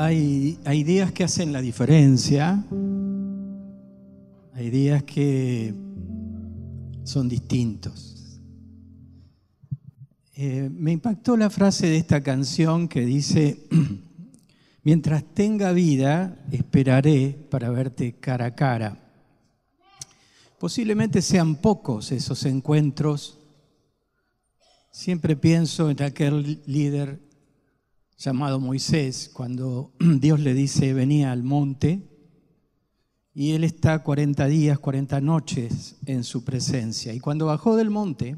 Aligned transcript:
Hay, 0.00 0.60
hay 0.64 0.84
días 0.84 1.10
que 1.10 1.24
hacen 1.24 1.52
la 1.52 1.60
diferencia, 1.60 2.64
hay 4.54 4.70
días 4.70 5.02
que 5.02 5.74
son 7.02 7.28
distintos. 7.28 8.40
Eh, 10.36 10.70
me 10.72 10.92
impactó 10.92 11.36
la 11.36 11.50
frase 11.50 11.88
de 11.88 11.96
esta 11.96 12.22
canción 12.22 12.86
que 12.86 13.00
dice, 13.04 13.66
mientras 14.84 15.24
tenga 15.34 15.72
vida, 15.72 16.46
esperaré 16.52 17.36
para 17.50 17.68
verte 17.70 18.20
cara 18.20 18.46
a 18.46 18.54
cara. 18.54 18.96
Posiblemente 20.60 21.22
sean 21.22 21.56
pocos 21.56 22.12
esos 22.12 22.44
encuentros. 22.44 23.40
Siempre 24.92 25.34
pienso 25.34 25.90
en 25.90 26.00
aquel 26.04 26.62
líder 26.66 27.27
llamado 28.18 28.60
Moisés, 28.60 29.30
cuando 29.32 29.92
Dios 30.00 30.40
le 30.40 30.54
dice, 30.54 30.92
venía 30.92 31.32
al 31.32 31.44
monte, 31.44 32.02
y 33.32 33.52
él 33.52 33.62
está 33.62 34.02
40 34.02 34.46
días, 34.46 34.78
40 34.80 35.20
noches 35.20 35.96
en 36.06 36.24
su 36.24 36.42
presencia. 36.42 37.14
Y 37.14 37.20
cuando 37.20 37.46
bajó 37.46 37.76
del 37.76 37.88
monte, 37.88 38.36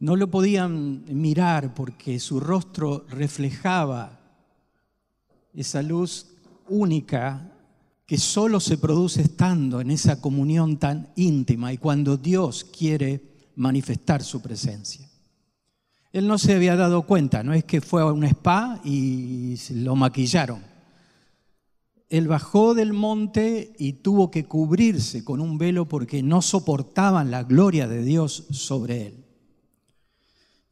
no 0.00 0.16
lo 0.16 0.30
podían 0.30 1.04
mirar 1.04 1.74
porque 1.74 2.18
su 2.18 2.40
rostro 2.40 3.06
reflejaba 3.08 4.18
esa 5.52 5.82
luz 5.82 6.26
única 6.68 7.52
que 8.06 8.18
solo 8.18 8.58
se 8.58 8.78
produce 8.78 9.22
estando 9.22 9.80
en 9.80 9.92
esa 9.92 10.20
comunión 10.20 10.78
tan 10.78 11.12
íntima 11.14 11.72
y 11.72 11.78
cuando 11.78 12.16
Dios 12.16 12.64
quiere 12.64 13.22
manifestar 13.54 14.24
su 14.24 14.40
presencia. 14.40 15.09
Él 16.12 16.26
no 16.26 16.38
se 16.38 16.54
había 16.54 16.74
dado 16.74 17.02
cuenta, 17.02 17.42
no 17.44 17.52
es 17.54 17.64
que 17.64 17.80
fue 17.80 18.02
a 18.02 18.06
un 18.06 18.24
spa 18.24 18.80
y 18.84 19.56
lo 19.74 19.94
maquillaron. 19.94 20.60
Él 22.08 22.26
bajó 22.26 22.74
del 22.74 22.92
monte 22.92 23.72
y 23.78 23.92
tuvo 23.94 24.32
que 24.32 24.44
cubrirse 24.44 25.22
con 25.22 25.40
un 25.40 25.56
velo 25.58 25.86
porque 25.86 26.24
no 26.24 26.42
soportaban 26.42 27.30
la 27.30 27.44
gloria 27.44 27.86
de 27.86 28.02
Dios 28.02 28.46
sobre 28.50 29.06
él. 29.06 29.24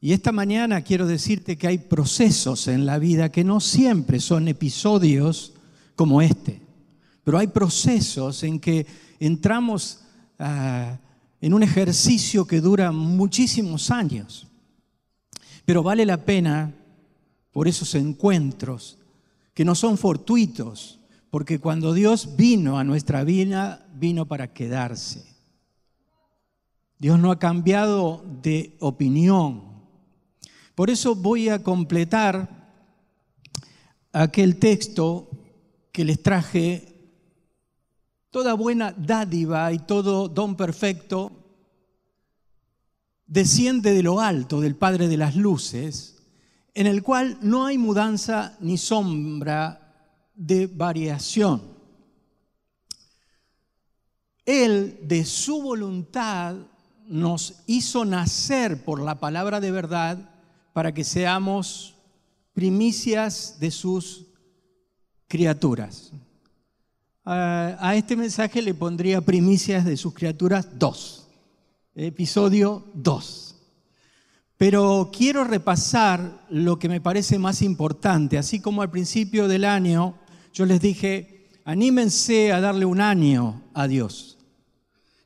Y 0.01 0.11
esta 0.11 0.33
mañana 0.33 0.81
quiero 0.81 1.07
decirte 1.07 1.57
que 1.57 1.67
hay 1.67 1.77
procesos 1.77 2.67
en 2.67 2.85
la 2.85 2.99
vida 2.99 3.31
que 3.31 3.45
no 3.45 3.61
siempre 3.61 4.19
son 4.19 4.49
episodios 4.49 5.53
como 5.95 6.21
este, 6.21 6.61
pero 7.23 7.37
hay 7.37 7.47
procesos 7.47 8.43
en 8.43 8.59
que 8.59 8.85
entramos 9.19 10.01
ah, 10.39 10.97
en 11.39 11.53
un 11.53 11.63
ejercicio 11.63 12.45
que 12.45 12.59
dura 12.59 12.91
muchísimos 12.91 13.91
años. 13.91 14.48
Pero 15.69 15.83
vale 15.83 16.03
la 16.03 16.25
pena 16.25 16.73
por 17.51 17.67
esos 17.67 17.93
encuentros 17.93 18.97
que 19.53 19.63
no 19.63 19.75
son 19.75 19.99
fortuitos, 19.99 20.99
porque 21.29 21.59
cuando 21.59 21.93
Dios 21.93 22.35
vino 22.35 22.79
a 22.79 22.83
nuestra 22.83 23.23
vida, 23.23 23.87
vino 23.93 24.25
para 24.25 24.51
quedarse. 24.51 25.23
Dios 26.97 27.19
no 27.19 27.29
ha 27.29 27.37
cambiado 27.37 28.25
de 28.41 28.77
opinión. 28.79 29.61
Por 30.73 30.89
eso 30.89 31.13
voy 31.13 31.49
a 31.49 31.61
completar 31.61 32.71
aquel 34.11 34.57
texto 34.57 35.29
que 35.91 36.03
les 36.03 36.23
traje. 36.23 37.11
Toda 38.31 38.55
buena 38.55 38.91
dádiva 38.97 39.71
y 39.71 39.77
todo 39.77 40.29
don 40.29 40.55
perfecto 40.55 41.38
desciende 43.29 43.93
de 43.93 44.03
lo 44.03 44.19
alto 44.19 44.59
del 44.59 44.75
Padre 44.75 45.07
de 45.07 45.15
las 45.15 45.35
Luces, 45.35 46.17
en 46.73 46.87
el 46.87 47.03
cual 47.03 47.37
no 47.41 47.65
hay 47.65 47.77
mudanza 47.77 48.57
ni 48.59 48.77
sombra 48.77 50.25
de 50.33 50.67
variación. 50.67 51.61
Él, 54.45 54.99
de 55.03 55.23
su 55.25 55.61
voluntad, 55.61 56.55
nos 57.07 57.61
hizo 57.67 58.03
nacer 58.03 58.83
por 58.83 58.99
la 58.99 59.19
palabra 59.19 59.59
de 59.59 59.71
verdad 59.71 60.31
para 60.73 60.91
que 60.91 61.03
seamos 61.03 61.95
primicias 62.53 63.57
de 63.59 63.69
sus 63.69 64.25
criaturas. 65.27 66.11
A 67.23 67.93
este 67.95 68.15
mensaje 68.15 68.59
le 68.59 68.73
pondría 68.73 69.21
primicias 69.21 69.85
de 69.85 69.97
sus 69.97 70.15
criaturas 70.15 70.67
dos 70.79 71.18
episodio 71.95 72.85
2. 72.93 73.55
Pero 74.57 75.09
quiero 75.15 75.43
repasar 75.43 76.45
lo 76.49 76.77
que 76.79 76.89
me 76.89 77.01
parece 77.01 77.39
más 77.39 77.61
importante, 77.61 78.37
así 78.37 78.59
como 78.59 78.81
al 78.81 78.91
principio 78.91 79.47
del 79.47 79.65
año 79.65 80.15
yo 80.53 80.65
les 80.65 80.81
dije, 80.81 81.49
anímense 81.63 82.51
a 82.51 82.59
darle 82.59 82.85
un 82.85 82.99
año 82.99 83.61
a 83.73 83.87
Dios. 83.87 84.37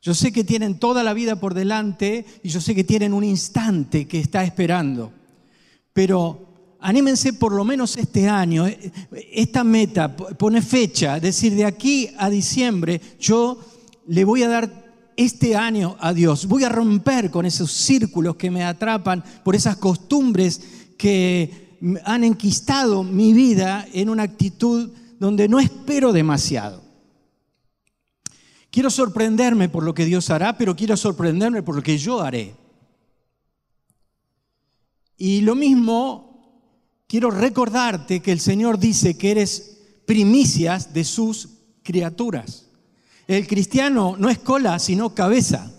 Yo 0.01 0.13
sé 0.13 0.31
que 0.31 0.43
tienen 0.43 0.79
toda 0.79 1.01
la 1.01 1.13
vida 1.13 1.37
por 1.37 1.53
delante 1.53 2.25
y 2.43 2.49
yo 2.49 2.59
sé 2.59 2.75
que 2.75 2.83
tienen 2.83 3.13
un 3.13 3.23
instante 3.23 4.05
que 4.05 4.19
está 4.19 4.43
esperando, 4.43 5.13
pero 5.93 6.75
anímense 6.81 7.33
por 7.33 7.53
lo 7.53 7.63
menos 7.63 7.95
este 7.95 8.27
año, 8.27 8.65
esta 9.31 9.63
meta, 9.63 10.15
pone 10.15 10.61
fecha, 10.61 11.15
es 11.15 11.21
decir, 11.21 11.55
de 11.55 11.63
aquí 11.65 12.09
a 12.17 12.29
diciembre 12.29 12.99
yo 13.19 13.57
le 14.05 14.25
voy 14.25 14.43
a 14.43 14.49
dar 14.49 14.82
este 15.17 15.55
año 15.55 15.95
a 15.99 16.13
Dios. 16.13 16.45
Voy 16.47 16.63
a 16.63 16.69
romper 16.69 17.31
con 17.31 17.45
esos 17.45 17.71
círculos 17.71 18.35
que 18.35 18.51
me 18.51 18.63
atrapan 18.63 19.23
por 19.43 19.55
esas 19.55 19.77
costumbres 19.77 20.61
que 20.97 21.77
han 22.05 22.23
enquistado 22.23 23.03
mi 23.03 23.33
vida 23.33 23.85
en 23.93 24.09
una 24.09 24.23
actitud 24.23 24.91
donde 25.19 25.47
no 25.47 25.59
espero 25.59 26.13
demasiado. 26.13 26.81
Quiero 28.69 28.89
sorprenderme 28.89 29.69
por 29.69 29.83
lo 29.83 29.93
que 29.93 30.05
Dios 30.05 30.29
hará, 30.29 30.57
pero 30.57 30.75
quiero 30.75 30.97
sorprenderme 30.97 31.61
por 31.61 31.75
lo 31.75 31.83
que 31.83 31.97
yo 31.97 32.21
haré. 32.21 32.55
Y 35.17 35.41
lo 35.41 35.53
mismo, 35.55 36.73
quiero 37.07 37.29
recordarte 37.29 38.21
que 38.21 38.31
el 38.31 38.39
Señor 38.39 38.79
dice 38.79 39.15
que 39.15 39.31
eres 39.31 39.77
primicias 40.05 40.93
de 40.93 41.03
sus 41.03 41.49
criaturas. 41.83 42.67
El 43.37 43.47
cristiano 43.47 44.15
no 44.19 44.29
es 44.29 44.37
cola, 44.37 44.77
sino 44.77 45.15
cabeza. 45.15 45.71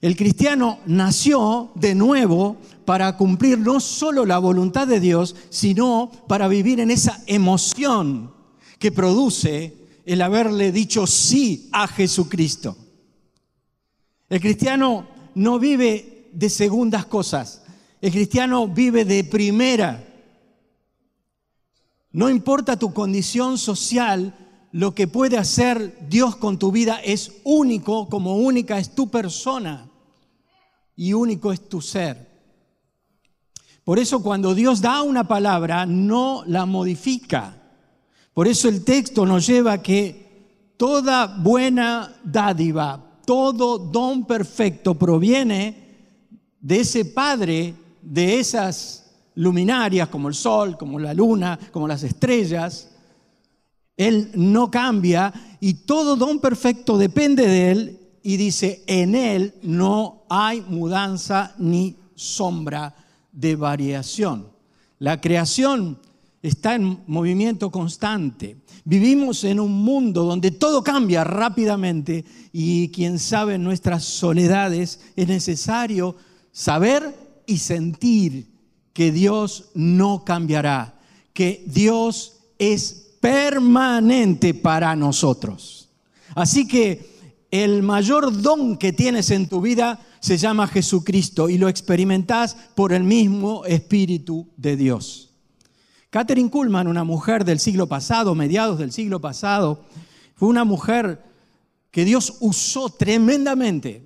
El 0.00 0.16
cristiano 0.16 0.78
nació 0.86 1.72
de 1.74 1.96
nuevo 1.96 2.58
para 2.84 3.16
cumplir 3.16 3.58
no 3.58 3.80
solo 3.80 4.24
la 4.24 4.38
voluntad 4.38 4.86
de 4.86 5.00
Dios, 5.00 5.34
sino 5.50 6.12
para 6.28 6.46
vivir 6.46 6.78
en 6.78 6.92
esa 6.92 7.20
emoción 7.26 8.32
que 8.78 8.92
produce 8.92 9.74
el 10.06 10.22
haberle 10.22 10.70
dicho 10.70 11.08
sí 11.08 11.68
a 11.72 11.88
Jesucristo. 11.88 12.76
El 14.28 14.40
cristiano 14.40 15.08
no 15.34 15.58
vive 15.58 16.28
de 16.32 16.50
segundas 16.50 17.04
cosas, 17.06 17.64
el 18.00 18.12
cristiano 18.12 18.68
vive 18.68 19.04
de 19.04 19.24
primera. 19.24 20.08
No 22.12 22.30
importa 22.30 22.78
tu 22.78 22.92
condición 22.92 23.58
social, 23.58 24.36
lo 24.72 24.94
que 24.94 25.06
puede 25.06 25.36
hacer 25.36 25.98
Dios 26.08 26.36
con 26.36 26.58
tu 26.58 26.72
vida 26.72 26.98
es 27.04 27.32
único, 27.44 28.08
como 28.08 28.36
única 28.36 28.78
es 28.78 28.94
tu 28.94 29.10
persona 29.10 29.88
y 30.96 31.12
único 31.12 31.52
es 31.52 31.68
tu 31.68 31.82
ser. 31.82 32.32
Por 33.84 33.98
eso 33.98 34.22
cuando 34.22 34.54
Dios 34.54 34.80
da 34.80 35.02
una 35.02 35.28
palabra, 35.28 35.84
no 35.84 36.44
la 36.46 36.64
modifica. 36.64 37.56
Por 38.32 38.48
eso 38.48 38.68
el 38.68 38.82
texto 38.82 39.26
nos 39.26 39.46
lleva 39.46 39.72
a 39.72 39.82
que 39.82 40.72
toda 40.78 41.26
buena 41.26 42.16
dádiva, 42.24 43.20
todo 43.26 43.78
don 43.78 44.24
perfecto 44.24 44.94
proviene 44.94 45.82
de 46.60 46.80
ese 46.80 47.04
Padre, 47.04 47.74
de 48.00 48.38
esas 48.38 49.12
luminarias 49.34 50.08
como 50.08 50.28
el 50.28 50.34
sol, 50.34 50.78
como 50.78 50.98
la 50.98 51.12
luna, 51.12 51.58
como 51.72 51.86
las 51.86 52.04
estrellas, 52.04 52.91
él 53.96 54.30
no 54.34 54.70
cambia 54.70 55.32
y 55.60 55.74
todo 55.74 56.16
don 56.16 56.40
perfecto 56.40 56.96
depende 56.98 57.46
de 57.46 57.70
Él 57.70 57.98
y 58.22 58.36
dice, 58.36 58.82
en 58.86 59.14
Él 59.14 59.54
no 59.62 60.24
hay 60.28 60.60
mudanza 60.62 61.54
ni 61.58 61.96
sombra 62.14 62.94
de 63.32 63.56
variación. 63.56 64.48
La 64.98 65.20
creación 65.20 65.98
está 66.42 66.74
en 66.74 67.02
movimiento 67.06 67.70
constante. 67.70 68.56
Vivimos 68.84 69.44
en 69.44 69.60
un 69.60 69.72
mundo 69.72 70.24
donde 70.24 70.50
todo 70.50 70.82
cambia 70.82 71.22
rápidamente 71.22 72.24
y 72.52 72.88
quien 72.88 73.18
sabe 73.18 73.58
nuestras 73.58 74.04
soledades 74.04 75.00
es 75.16 75.28
necesario 75.28 76.16
saber 76.50 77.14
y 77.46 77.58
sentir 77.58 78.50
que 78.92 79.12
Dios 79.12 79.70
no 79.74 80.24
cambiará, 80.24 81.00
que 81.32 81.64
Dios 81.66 82.40
es 82.58 83.11
permanente 83.22 84.52
para 84.52 84.96
nosotros. 84.96 85.88
Así 86.34 86.66
que 86.66 87.12
el 87.52 87.84
mayor 87.84 88.42
don 88.42 88.76
que 88.76 88.92
tienes 88.92 89.30
en 89.30 89.48
tu 89.48 89.60
vida 89.60 90.00
se 90.18 90.36
llama 90.36 90.66
Jesucristo 90.66 91.48
y 91.48 91.56
lo 91.56 91.68
experimentás 91.68 92.56
por 92.74 92.92
el 92.92 93.04
mismo 93.04 93.64
Espíritu 93.64 94.48
de 94.56 94.76
Dios. 94.76 95.30
Catherine 96.10 96.50
Kuhlman, 96.50 96.88
una 96.88 97.04
mujer 97.04 97.44
del 97.44 97.60
siglo 97.60 97.86
pasado, 97.86 98.34
mediados 98.34 98.80
del 98.80 98.90
siglo 98.90 99.20
pasado, 99.20 99.84
fue 100.34 100.48
una 100.48 100.64
mujer 100.64 101.22
que 101.92 102.04
Dios 102.04 102.38
usó 102.40 102.90
tremendamente, 102.90 104.04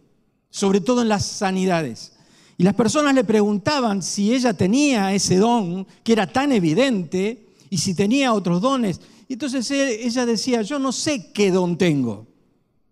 sobre 0.50 0.82
todo 0.82 1.00
en 1.00 1.08
las 1.08 1.24
sanidades. 1.24 2.12
Y 2.58 2.64
las 2.64 2.74
personas 2.74 3.14
le 3.14 3.24
preguntaban 3.24 4.02
si 4.02 4.34
ella 4.34 4.52
tenía 4.52 5.14
ese 5.14 5.36
don, 5.36 5.86
que 6.04 6.12
era 6.12 6.26
tan 6.26 6.52
evidente, 6.52 7.45
y 7.70 7.78
si 7.78 7.94
tenía 7.94 8.32
otros 8.32 8.60
dones. 8.60 9.00
Y 9.28 9.34
entonces 9.34 9.70
ella 9.70 10.26
decía, 10.26 10.62
yo 10.62 10.78
no 10.78 10.92
sé 10.92 11.32
qué 11.32 11.50
don 11.50 11.76
tengo. 11.76 12.26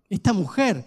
Esta 0.08 0.32
mujer, 0.32 0.84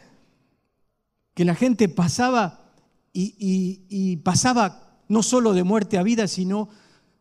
que 1.33 1.45
la 1.45 1.55
gente 1.55 1.89
pasaba 1.89 2.73
y, 3.13 4.17
pasaba 4.17 5.03
no 5.07 5.23
solo 5.23 5.53
de 5.53 5.63
muerte 5.63 5.97
a 5.97 6.03
vida, 6.03 6.27
sino 6.27 6.69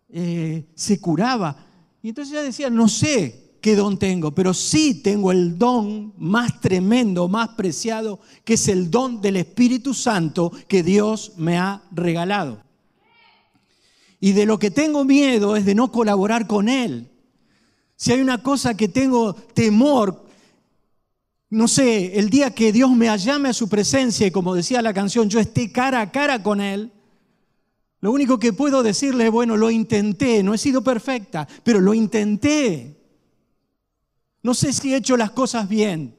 eh, 0.09 0.67
se 0.75 1.01
curaba. 1.01 1.57
Y 2.03 2.09
entonces 2.09 2.33
ella 2.33 2.43
decía, 2.43 2.71
no 2.71 2.89
sé 2.89 3.59
qué 3.61 3.77
don 3.77 3.99
tengo, 3.99 4.35
pero 4.35 4.55
sí 4.55 5.03
tengo 5.03 5.33
el 5.33 5.59
don 5.59 6.15
más 6.19 6.61
tremendo, 6.61 7.29
más 7.29 7.51
preciado, 7.51 8.21
que 8.45 8.55
es 8.55 8.69
el 8.69 8.91
don 8.91 9.21
del 9.21 9.37
Espíritu 9.37 9.95
Santo 9.95 10.53
que 10.69 10.83
Dios 10.83 11.33
me 11.37 11.59
ha 11.59 11.83
regalado. 11.91 12.66
Y 14.27 14.33
de 14.33 14.45
lo 14.45 14.59
que 14.59 14.73
tengo 14.73 15.05
miedo 15.05 15.55
es 15.55 15.65
de 15.65 15.77
no 15.77 15.93
colaborar 15.93 16.49
con 16.49 16.69
Él. 16.69 17.09
Si 17.95 18.11
hay 18.11 18.21
una 18.21 18.43
cosa 18.43 18.77
que 18.77 18.89
tengo 18.89 19.35
temor, 19.35 20.25
no 21.49 21.69
sé, 21.69 22.19
el 22.19 22.29
día 22.29 22.53
que 22.53 22.73
Dios 22.73 22.91
me 22.91 23.17
llame 23.19 23.51
a 23.51 23.53
su 23.53 23.69
presencia 23.69 24.27
y 24.27 24.33
como 24.33 24.57
decía 24.57 24.83
la 24.83 24.93
canción, 24.93 25.31
yo 25.31 25.39
esté 25.39 25.71
cara 25.71 26.01
a 26.01 26.11
cara 26.11 26.43
con 26.43 26.61
Él, 26.61 26.91
lo 28.01 28.11
único 28.11 28.41
que 28.41 28.53
puedo 28.53 28.83
decirle 28.83 29.27
es, 29.27 29.31
bueno, 29.31 29.57
lo 29.57 29.71
intenté, 29.71 30.43
no 30.43 30.55
he 30.55 30.59
sido 30.59 30.83
perfecta, 30.83 31.47
pero 31.63 31.81
lo 31.81 31.95
intenté. 31.95 32.97
No 34.43 34.55
sé 34.55 34.73
si 34.73 34.93
he 34.93 34.97
hecho 34.97 35.17
las 35.17 35.31
cosas 35.31 35.69
bien, 35.69 36.17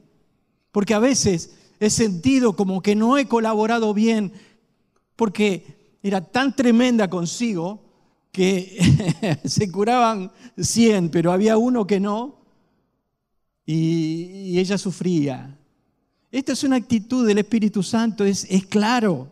porque 0.72 0.94
a 0.94 0.98
veces 0.98 1.58
he 1.78 1.90
sentido 1.90 2.56
como 2.56 2.80
que 2.80 2.96
no 2.96 3.18
he 3.18 3.28
colaborado 3.28 3.92
bien, 3.92 4.32
porque 5.14 5.98
era 6.02 6.22
tan 6.22 6.56
tremenda 6.56 7.10
consigo 7.10 7.86
que 8.38 9.40
se 9.44 9.68
curaban 9.68 10.30
100, 10.56 11.08
pero 11.08 11.32
había 11.32 11.56
uno 11.56 11.88
que 11.88 11.98
no, 11.98 12.36
y, 13.66 14.56
ella 14.60 14.78
sufría. 14.78 15.58
Esta 16.30 16.52
es 16.52 16.62
una 16.62 16.76
actitud 16.76 17.26
del 17.26 17.38
Espíritu 17.38 17.82
Santo, 17.82 18.24
es, 18.24 18.46
claro. 18.68 19.28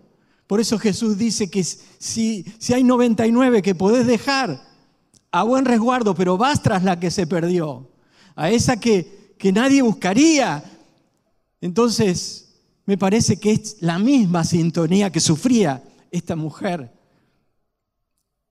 Por 0.48 0.60
eso 0.60 0.76
Jesús 0.76 1.16
dice 1.16 1.48
que 1.48 1.62
si, 1.62 2.44
si 2.58 2.74
hay 2.74 2.82
99 2.82 3.62
que 3.62 3.76
podés 3.76 4.08
dejar 4.08 4.60
a 5.30 5.44
buen 5.44 5.64
resguardo, 5.64 6.12
pero 6.16 6.36
vas 6.36 6.60
tras 6.60 6.82
la 6.82 6.98
que 6.98 7.12
se 7.12 7.28
perdió 7.28 7.88
a 8.34 8.50
esa 8.50 8.80
que, 8.80 9.36
que 9.38 9.52
nadie 9.52 9.82
buscaría. 9.82 10.64
Entonces, 11.60 12.56
me 12.86 12.98
parece 12.98 13.36
que 13.36 13.52
es 13.52 13.76
la 13.82 14.00
misma 14.00 14.42
sintonía 14.42 15.12
que 15.12 15.20
sufría 15.20 15.84
esta 16.10 16.34
mujer. 16.34 16.95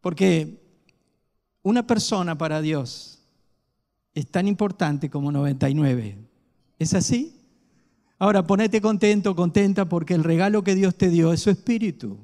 Porque 0.06 0.62
una 1.64 1.88
persona 1.88 2.38
para 2.38 2.62
Dios 2.62 3.18
es 4.14 4.28
tan 4.28 4.48
importante 4.48 5.10
como 5.10 5.32
99. 5.32 6.16
¿Es 6.78 6.94
así? 6.94 7.36
Ahora 8.20 8.46
ponete 8.46 8.82
contento, 8.82 9.36
contenta, 9.36 9.90
porque 9.90 10.14
el 10.14 10.24
regalo 10.24 10.64
que 10.64 10.76
Dios 10.76 10.94
te 10.96 11.10
dio 11.10 11.34
es 11.34 11.40
su 11.40 11.50
espíritu. 11.50 12.20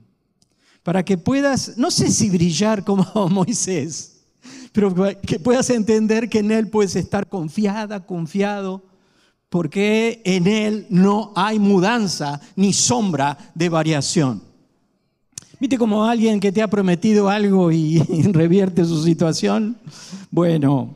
Para 0.84 1.04
que 1.04 1.18
puedas, 1.18 1.76
no 1.76 1.90
sé 1.90 2.12
si 2.12 2.30
brillar 2.30 2.84
como 2.84 3.04
Moisés, 3.32 4.26
pero 4.72 4.94
que 5.26 5.40
puedas 5.40 5.72
entender 5.72 6.30
que 6.30 6.38
en 6.38 6.52
Él 6.52 6.68
puedes 6.68 6.96
estar 6.96 7.28
confiada, 7.28 8.06
confiado, 8.06 8.84
porque 9.50 10.22
en 10.24 10.46
Él 10.46 10.86
no 10.92 11.34
hay 11.36 11.58
mudanza 11.58 12.42
ni 12.56 12.74
sombra 12.74 13.40
de 13.56 13.70
variación. 13.70 14.51
¿Viste 15.62 15.78
como 15.78 16.06
alguien 16.06 16.40
que 16.40 16.52
te 16.52 16.64
ha 16.64 16.68
prometido 16.68 17.30
algo 17.30 17.72
y 17.72 18.00
revierte 18.32 18.84
su 18.84 19.04
situación? 19.04 19.78
Bueno, 20.32 20.96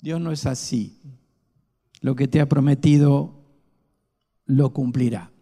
Dios 0.00 0.20
no 0.20 0.30
es 0.30 0.46
así. 0.46 1.00
Lo 2.00 2.14
que 2.14 2.28
te 2.28 2.40
ha 2.40 2.48
prometido 2.48 3.34
lo 4.44 4.72
cumplirá. 4.72 5.32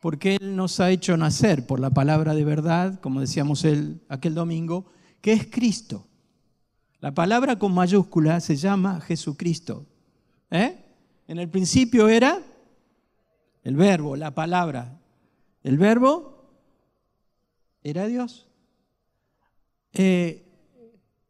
Porque 0.00 0.36
Él 0.36 0.56
nos 0.56 0.80
ha 0.80 0.90
hecho 0.90 1.14
nacer 1.18 1.66
por 1.66 1.78
la 1.78 1.90
palabra 1.90 2.34
de 2.34 2.42
verdad, 2.42 2.98
como 3.00 3.20
decíamos 3.20 3.66
él 3.66 4.00
aquel 4.08 4.34
domingo, 4.34 4.86
que 5.20 5.34
es 5.34 5.46
Cristo. 5.46 6.06
La 7.00 7.12
palabra 7.12 7.58
con 7.58 7.74
mayúscula 7.74 8.40
se 8.40 8.56
llama 8.56 8.98
Jesucristo. 9.02 9.84
¿Eh? 10.50 10.74
En 11.28 11.38
el 11.38 11.50
principio 11.50 12.08
era 12.08 12.40
el 13.62 13.76
verbo, 13.76 14.16
la 14.16 14.34
palabra. 14.34 14.98
El 15.62 15.76
verbo 15.76 16.31
era 17.82 18.06
Dios. 18.06 18.46
Eh, 19.92 20.44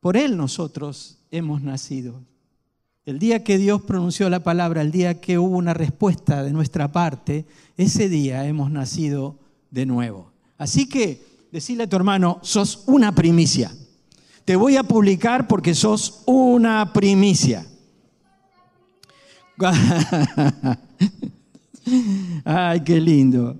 por 0.01 0.17
Él 0.17 0.37
nosotros 0.37 1.19
hemos 1.31 1.63
nacido. 1.63 2.23
El 3.05 3.19
día 3.19 3.43
que 3.43 3.59
Dios 3.59 3.83
pronunció 3.83 4.31
la 4.31 4.45
palabra, 4.45 4.83
el 4.83 4.93
día 4.93 5.21
que 5.21 5.39
hubo 5.39 5.57
una 5.57 5.75
respuesta 5.75 6.43
de 6.43 6.53
nuestra 6.53 6.93
parte, 6.93 7.47
ese 7.77 8.09
día 8.09 8.47
hemos 8.47 8.71
nacido 8.71 9.39
de 9.71 9.87
nuevo. 9.87 10.31
Así 10.59 10.89
que 10.89 11.25
decirle 11.51 11.85
a 11.85 11.89
tu 11.89 11.97
hermano, 11.97 12.39
sos 12.43 12.85
una 12.87 13.13
primicia 13.13 13.73
te 14.45 14.57
voy 14.57 14.77
a 14.77 14.83
publicar 14.83 15.47
porque 15.47 15.75
sos 15.75 16.23
una 16.27 16.93
primicia. 16.93 17.67
Ay, 22.45 22.81
qué 22.81 23.01
lindo. 23.01 23.57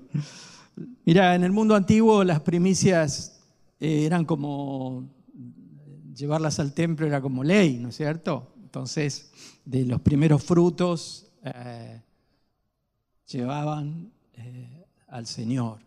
Mira, 1.05 1.35
en 1.35 1.43
el 1.43 1.51
mundo 1.51 1.75
antiguo 1.75 2.23
las 2.23 2.39
primicias 2.39 3.41
eh, 3.79 4.05
eran 4.05 4.23
como 4.23 5.09
llevarlas 6.15 6.59
al 6.59 6.73
templo 6.73 7.05
era 7.05 7.19
como 7.19 7.43
ley, 7.43 7.77
¿no 7.77 7.89
es 7.89 7.97
cierto? 7.97 8.53
Entonces, 8.63 9.31
de 9.65 9.85
los 9.85 9.99
primeros 9.99 10.43
frutos 10.43 11.27
eh, 11.43 12.01
llevaban 13.27 14.13
eh, 14.33 14.85
al 15.09 15.27
Señor. 15.27 15.79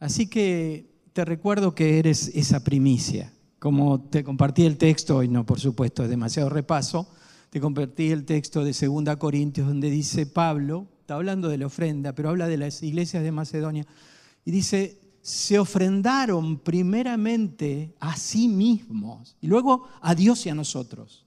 Así 0.00 0.26
que 0.26 0.90
te 1.12 1.24
recuerdo 1.24 1.74
que 1.74 2.00
eres 2.00 2.28
esa 2.34 2.64
primicia. 2.64 3.32
Como 3.60 4.00
te 4.00 4.24
compartí 4.24 4.64
el 4.64 4.78
texto, 4.78 5.22
y 5.22 5.28
no 5.28 5.46
por 5.46 5.60
supuesto 5.60 6.02
es 6.02 6.10
demasiado 6.10 6.48
repaso, 6.48 7.08
te 7.50 7.60
compartí 7.60 8.10
el 8.10 8.24
texto 8.24 8.64
de 8.64 8.72
2 8.72 9.16
Corintios 9.16 9.68
donde 9.68 9.90
dice 9.90 10.26
Pablo, 10.26 10.86
está 11.08 11.14
hablando 11.14 11.48
de 11.48 11.56
la 11.56 11.64
ofrenda, 11.64 12.12
pero 12.12 12.28
habla 12.28 12.48
de 12.48 12.58
las 12.58 12.82
iglesias 12.82 13.22
de 13.22 13.32
Macedonia, 13.32 13.86
y 14.44 14.50
dice, 14.50 15.00
se 15.22 15.58
ofrendaron 15.58 16.58
primeramente 16.58 17.94
a 17.98 18.14
sí 18.14 18.46
mismos 18.46 19.34
y 19.40 19.46
luego 19.46 19.88
a 20.02 20.14
Dios 20.14 20.44
y 20.44 20.50
a 20.50 20.54
nosotros. 20.54 21.24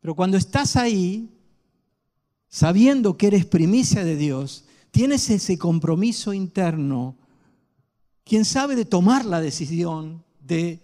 Pero 0.00 0.14
cuando 0.14 0.36
estás 0.36 0.76
ahí, 0.76 1.30
sabiendo 2.46 3.16
que 3.16 3.28
eres 3.28 3.46
primicia 3.46 4.04
de 4.04 4.16
Dios, 4.16 4.66
tienes 4.90 5.30
ese 5.30 5.56
compromiso 5.56 6.34
interno, 6.34 7.16
quién 8.22 8.44
sabe 8.44 8.76
de 8.76 8.84
tomar 8.84 9.24
la 9.24 9.40
decisión 9.40 10.22
de 10.40 10.82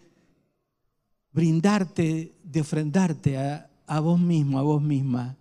brindarte, 1.32 2.34
de 2.42 2.60
ofrendarte 2.62 3.36
a, 3.36 3.70
a 3.86 4.00
vos 4.00 4.18
mismo, 4.18 4.58
a 4.58 4.62
vos 4.62 4.80
misma. 4.80 5.36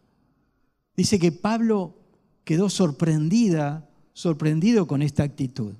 Dice 0.93 1.17
que 1.17 1.31
Pablo 1.31 2.02
quedó 2.43 2.69
sorprendida, 2.69 3.87
sorprendido 4.13 4.87
con 4.87 5.01
esta 5.01 5.23
actitud. 5.23 5.73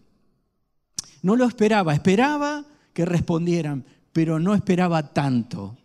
No 1.22 1.36
lo 1.36 1.46
esperaba, 1.46 1.94
esperaba 1.94 2.66
que 2.94 3.06
respondieran, 3.06 3.86
pero 4.12 4.40
no 4.40 4.54
esperaba 4.54 5.14
tanto. 5.14 5.78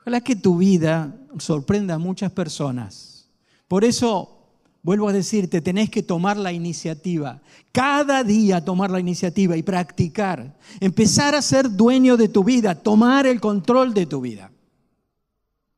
Ojalá 0.00 0.20
que 0.20 0.36
tu 0.36 0.58
vida 0.58 1.14
sorprenda 1.38 1.94
a 1.94 1.98
muchas 1.98 2.32
personas. 2.32 3.28
Por 3.68 3.84
eso 3.84 4.38
Vuelvo 4.82 5.08
a 5.08 5.12
decirte, 5.12 5.60
tenés 5.60 5.90
que 5.90 6.02
tomar 6.02 6.36
la 6.36 6.52
iniciativa. 6.52 7.42
Cada 7.72 8.22
día 8.22 8.64
tomar 8.64 8.90
la 8.90 9.00
iniciativa 9.00 9.56
y 9.56 9.62
practicar. 9.62 10.56
Empezar 10.80 11.34
a 11.34 11.42
ser 11.42 11.70
dueño 11.70 12.16
de 12.16 12.28
tu 12.28 12.44
vida, 12.44 12.74
tomar 12.74 13.26
el 13.26 13.40
control 13.40 13.92
de 13.92 14.06
tu 14.06 14.20
vida. 14.20 14.50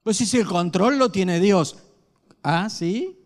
Pues 0.03 0.19
si 0.19 0.37
el 0.37 0.47
control 0.47 0.99
lo 0.99 1.11
tiene 1.11 1.41
Dios. 1.41 1.79
Ah, 2.43 2.69
sí. 2.71 3.17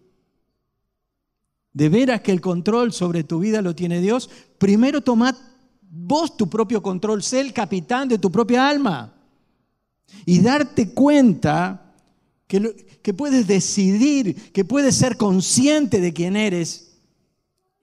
De 1.74 1.88
veras 1.88 2.22
que 2.22 2.32
el 2.32 2.40
control 2.40 2.92
sobre 2.92 3.24
tu 3.24 3.40
vida 3.40 3.60
lo 3.60 3.74
tiene 3.74 4.00
Dios. 4.00 4.30
Primero 4.58 5.00
tomad 5.00 5.34
vos 5.82 6.36
tu 6.36 6.48
propio 6.48 6.82
control, 6.82 7.22
sé 7.22 7.40
el 7.40 7.52
capitán 7.52 8.08
de 8.08 8.18
tu 8.18 8.30
propia 8.30 8.68
alma. 8.68 9.12
Y 10.24 10.40
darte 10.40 10.90
cuenta 10.90 11.94
que, 12.46 13.14
puedes 13.14 13.46
decidir, 13.46 14.52
que 14.52 14.64
puedes 14.64 14.94
ser 14.94 15.16
consciente 15.16 16.00
de 16.00 16.12
quién 16.12 16.36
eres, 16.36 16.98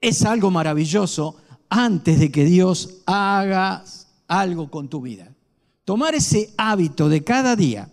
es 0.00 0.24
algo 0.24 0.50
maravilloso 0.50 1.36
antes 1.68 2.18
de 2.18 2.32
que 2.32 2.44
Dios 2.44 3.02
haga 3.06 3.84
algo 4.26 4.70
con 4.70 4.88
tu 4.88 5.00
vida. 5.02 5.28
tomar 5.84 6.14
ese 6.14 6.54
hábito 6.56 7.08
de 7.08 7.22
cada 7.24 7.56
día, 7.56 7.90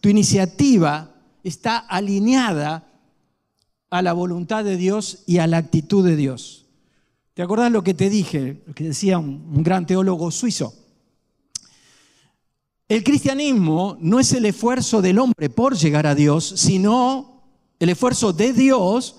tu 0.00 0.08
iniciativa 0.08 1.14
está 1.44 1.78
alineada 1.78 2.95
a 3.90 4.02
la 4.02 4.12
voluntad 4.12 4.64
de 4.64 4.76
Dios 4.76 5.22
y 5.26 5.38
a 5.38 5.46
la 5.46 5.58
actitud 5.58 6.04
de 6.04 6.16
Dios. 6.16 6.66
¿Te 7.34 7.42
acordás 7.42 7.70
lo 7.70 7.84
que 7.84 7.94
te 7.94 8.08
dije, 8.08 8.62
lo 8.66 8.74
que 8.74 8.84
decía 8.84 9.18
un, 9.18 9.62
gran 9.62 9.86
teólogo 9.86 10.30
suizo? 10.30 10.74
El 12.88 13.04
cristianismo 13.04 13.96
no 14.00 14.20
es 14.20 14.32
el 14.32 14.46
esfuerzo 14.46 15.02
del 15.02 15.18
hombre 15.18 15.50
por 15.50 15.76
llegar 15.76 16.06
a 16.06 16.14
Dios, 16.14 16.54
sino 16.56 17.42
el 17.78 17.90
esfuerzo 17.90 18.32
de 18.32 18.52
Dios 18.52 19.16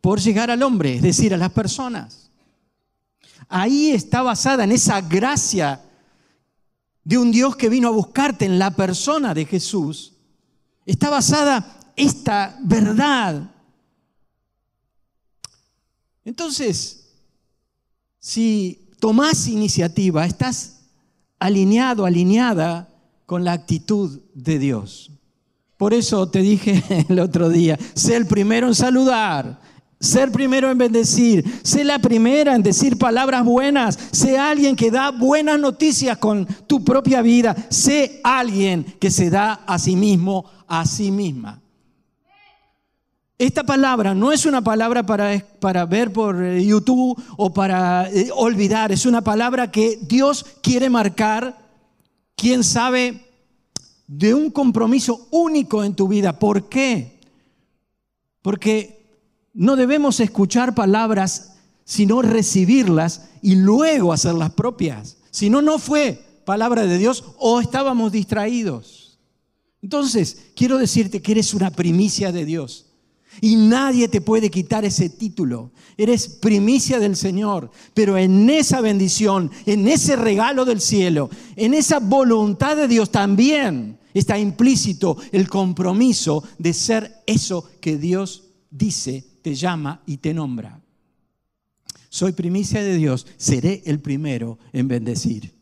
por 0.00 0.20
llegar 0.20 0.50
al 0.50 0.62
hombre, 0.62 0.94
es 0.96 1.02
decir, 1.02 1.34
a 1.34 1.38
las 1.38 1.50
personas. 1.50 2.30
Ahí 3.48 3.90
está 3.90 4.22
basada 4.22 4.64
en 4.64 4.72
esa 4.72 5.00
gracia 5.00 5.80
de 7.02 7.18
un 7.18 7.32
Dios 7.32 7.56
que 7.56 7.68
vino 7.68 7.88
a 7.88 7.92
buscarte 7.92 8.44
en 8.44 8.58
la 8.58 8.70
persona 8.70 9.34
de 9.34 9.44
Jesús. 9.44 10.12
Está 10.84 11.10
basada 11.10 11.80
esta 11.96 12.58
verdad. 12.62 13.55
Entonces, 16.26 17.04
si 18.18 18.90
tomás 18.98 19.46
iniciativa, 19.46 20.26
estás 20.26 20.80
alineado, 21.38 22.04
alineada 22.04 22.88
con 23.26 23.44
la 23.44 23.52
actitud 23.52 24.20
de 24.34 24.58
Dios. 24.58 25.12
Por 25.76 25.94
eso 25.94 26.28
te 26.28 26.40
dije 26.40 26.82
el 27.08 27.20
otro 27.20 27.48
día, 27.48 27.78
sé 27.94 28.16
el 28.16 28.26
primero 28.26 28.66
en 28.66 28.74
saludar, 28.74 29.60
ser 30.00 30.32
primero 30.32 30.68
en 30.68 30.78
bendecir, 30.78 31.44
sé 31.62 31.84
la 31.84 32.00
primera 32.00 32.56
en 32.56 32.62
decir 32.64 32.98
palabras 32.98 33.44
buenas, 33.44 33.96
sé 34.10 34.36
alguien 34.36 34.74
que 34.74 34.90
da 34.90 35.12
buenas 35.12 35.60
noticias 35.60 36.18
con 36.18 36.44
tu 36.66 36.84
propia 36.84 37.22
vida, 37.22 37.54
sé 37.70 38.20
alguien 38.24 38.82
que 38.98 39.12
se 39.12 39.30
da 39.30 39.52
a 39.64 39.78
sí 39.78 39.94
mismo, 39.94 40.44
a 40.66 40.86
sí 40.86 41.12
misma. 41.12 41.62
Esta 43.38 43.64
palabra 43.64 44.14
no 44.14 44.32
es 44.32 44.46
una 44.46 44.62
palabra 44.62 45.04
para, 45.04 45.38
para 45.60 45.84
ver 45.84 46.10
por 46.10 46.42
eh, 46.42 46.64
YouTube 46.64 47.22
o 47.36 47.52
para 47.52 48.10
eh, 48.10 48.30
olvidar, 48.34 48.92
es 48.92 49.04
una 49.04 49.22
palabra 49.22 49.70
que 49.70 49.98
Dios 50.00 50.46
quiere 50.62 50.88
marcar, 50.88 51.58
quién 52.34 52.64
sabe, 52.64 53.26
de 54.06 54.32
un 54.32 54.50
compromiso 54.50 55.28
único 55.30 55.84
en 55.84 55.94
tu 55.94 56.08
vida. 56.08 56.38
¿Por 56.38 56.70
qué? 56.70 57.20
Porque 58.40 59.04
no 59.52 59.76
debemos 59.76 60.18
escuchar 60.20 60.74
palabras, 60.74 61.56
sino 61.84 62.22
recibirlas 62.22 63.28
y 63.42 63.56
luego 63.56 64.14
hacerlas 64.14 64.52
propias. 64.52 65.18
Si 65.30 65.50
no, 65.50 65.60
no 65.60 65.78
fue 65.78 66.24
palabra 66.46 66.86
de 66.86 66.96
Dios 66.96 67.22
o 67.38 67.60
estábamos 67.60 68.12
distraídos. 68.12 69.18
Entonces, 69.82 70.46
quiero 70.56 70.78
decirte 70.78 71.20
que 71.20 71.32
eres 71.32 71.52
una 71.52 71.70
primicia 71.70 72.32
de 72.32 72.46
Dios. 72.46 72.85
Y 73.40 73.56
nadie 73.56 74.08
te 74.08 74.20
puede 74.20 74.50
quitar 74.50 74.84
ese 74.84 75.08
título. 75.08 75.70
Eres 75.96 76.28
primicia 76.28 76.98
del 76.98 77.16
Señor. 77.16 77.70
Pero 77.94 78.16
en 78.16 78.48
esa 78.50 78.80
bendición, 78.80 79.50
en 79.66 79.88
ese 79.88 80.16
regalo 80.16 80.64
del 80.64 80.80
cielo, 80.80 81.30
en 81.56 81.74
esa 81.74 81.98
voluntad 81.98 82.76
de 82.76 82.88
Dios 82.88 83.10
también 83.10 83.98
está 84.14 84.38
implícito 84.38 85.16
el 85.32 85.48
compromiso 85.48 86.42
de 86.58 86.72
ser 86.72 87.22
eso 87.26 87.68
que 87.80 87.98
Dios 87.98 88.44
dice 88.70 89.24
te 89.42 89.54
llama 89.54 90.02
y 90.06 90.16
te 90.16 90.34
nombra. 90.34 90.80
Soy 92.08 92.32
primicia 92.32 92.82
de 92.82 92.96
Dios, 92.96 93.26
seré 93.36 93.82
el 93.84 94.00
primero 94.00 94.58
en 94.72 94.88
bendecir. 94.88 95.54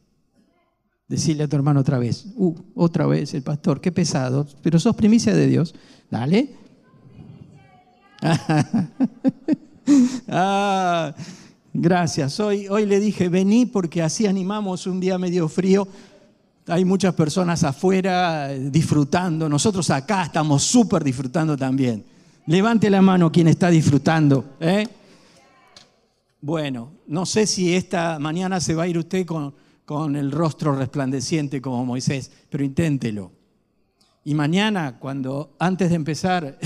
Decirle 1.09 1.45
a 1.45 1.49
tu 1.49 1.57
hermano 1.57 1.81
otra 1.81 1.99
vez, 1.99 2.26
uh, 2.37 2.54
otra 2.75 3.07
vez 3.07 3.35
el 3.35 3.43
pastor, 3.43 3.81
qué 3.81 3.93
pesado, 3.93 4.47
pero 4.62 4.78
sos 4.78 4.97
primicia 4.97 5.35
de 5.35 5.47
Dios. 5.49 5.75
Dale. 6.11 6.63
ah, 10.28 11.14
gracias. 11.73 12.40
Hoy, 12.40 12.69
hoy 12.69 12.87
le 12.87 13.00
dije, 13.00 13.28
vení 13.28 13.66
porque 13.66 14.02
así 14.02 14.26
animamos 14.26 14.87
un 14.87 15.00
día 15.00 15.19
medio 15.19 15.49
frío. 15.49 15.87
Hay 16.66 16.85
muchas 16.85 17.14
personas 17.14 17.62
afuera 17.64 18.49
disfrutando. 18.49 19.49
Nosotros 19.49 19.90
acá 19.90 20.25
estamos 20.25 20.62
súper 20.62 21.04
disfrutando 21.04 21.57
también. 21.57 22.04
Levante 22.47 22.88
la 22.88 23.02
mano 23.02 23.31
quien 23.31 23.49
está 23.49 23.69
disfrutando. 23.69 24.57
¿eh? 24.61 24.87
Bueno, 26.40 26.93
no 27.07 27.26
sé 27.26 27.47
si 27.47 27.75
esta 27.75 28.19
mañana 28.19 28.61
se 28.61 28.75
va 28.75 28.85
a 28.85 28.88
ir 28.88 28.97
usted 28.97 29.26
con, 29.26 29.54
con 29.85 30.16
el 30.16 30.31
rostro 30.31 30.75
resplandeciente 30.75 31.61
como 31.61 31.85
Moisés, 31.85 32.31
pero 32.49 32.64
inténtelo. 32.64 33.44
Y 34.25 34.35
mañana, 34.35 34.99
cuando 34.99 35.54
antes 35.59 35.90
de 35.90 35.97
empezar 35.97 36.59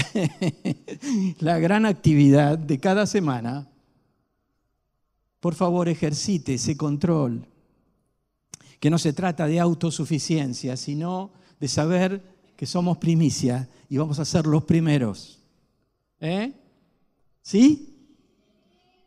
la 1.41 1.59
gran 1.59 1.87
actividad 1.87 2.57
de 2.57 2.79
cada 2.79 3.05
semana, 3.05 3.69
por 5.41 5.57
favor 5.57 5.89
ejercite 5.89 6.55
ese 6.55 6.77
control, 6.77 7.49
que 8.79 8.91
no 8.91 8.99
se 8.99 9.13
trata 9.13 9.49
de 9.49 9.59
autosuficiencia, 9.59 10.77
sino 10.77 11.33
de 11.59 11.67
saber 11.67 12.23
que 12.57 12.65
somos 12.65 12.99
primicia 12.99 13.69
y 13.89 13.97
vamos 13.97 14.21
a 14.21 14.25
ser 14.25 14.47
los 14.47 14.63
primeros. 14.63 15.41
¿Eh? 16.21 16.53
¿Sí? 17.43 17.97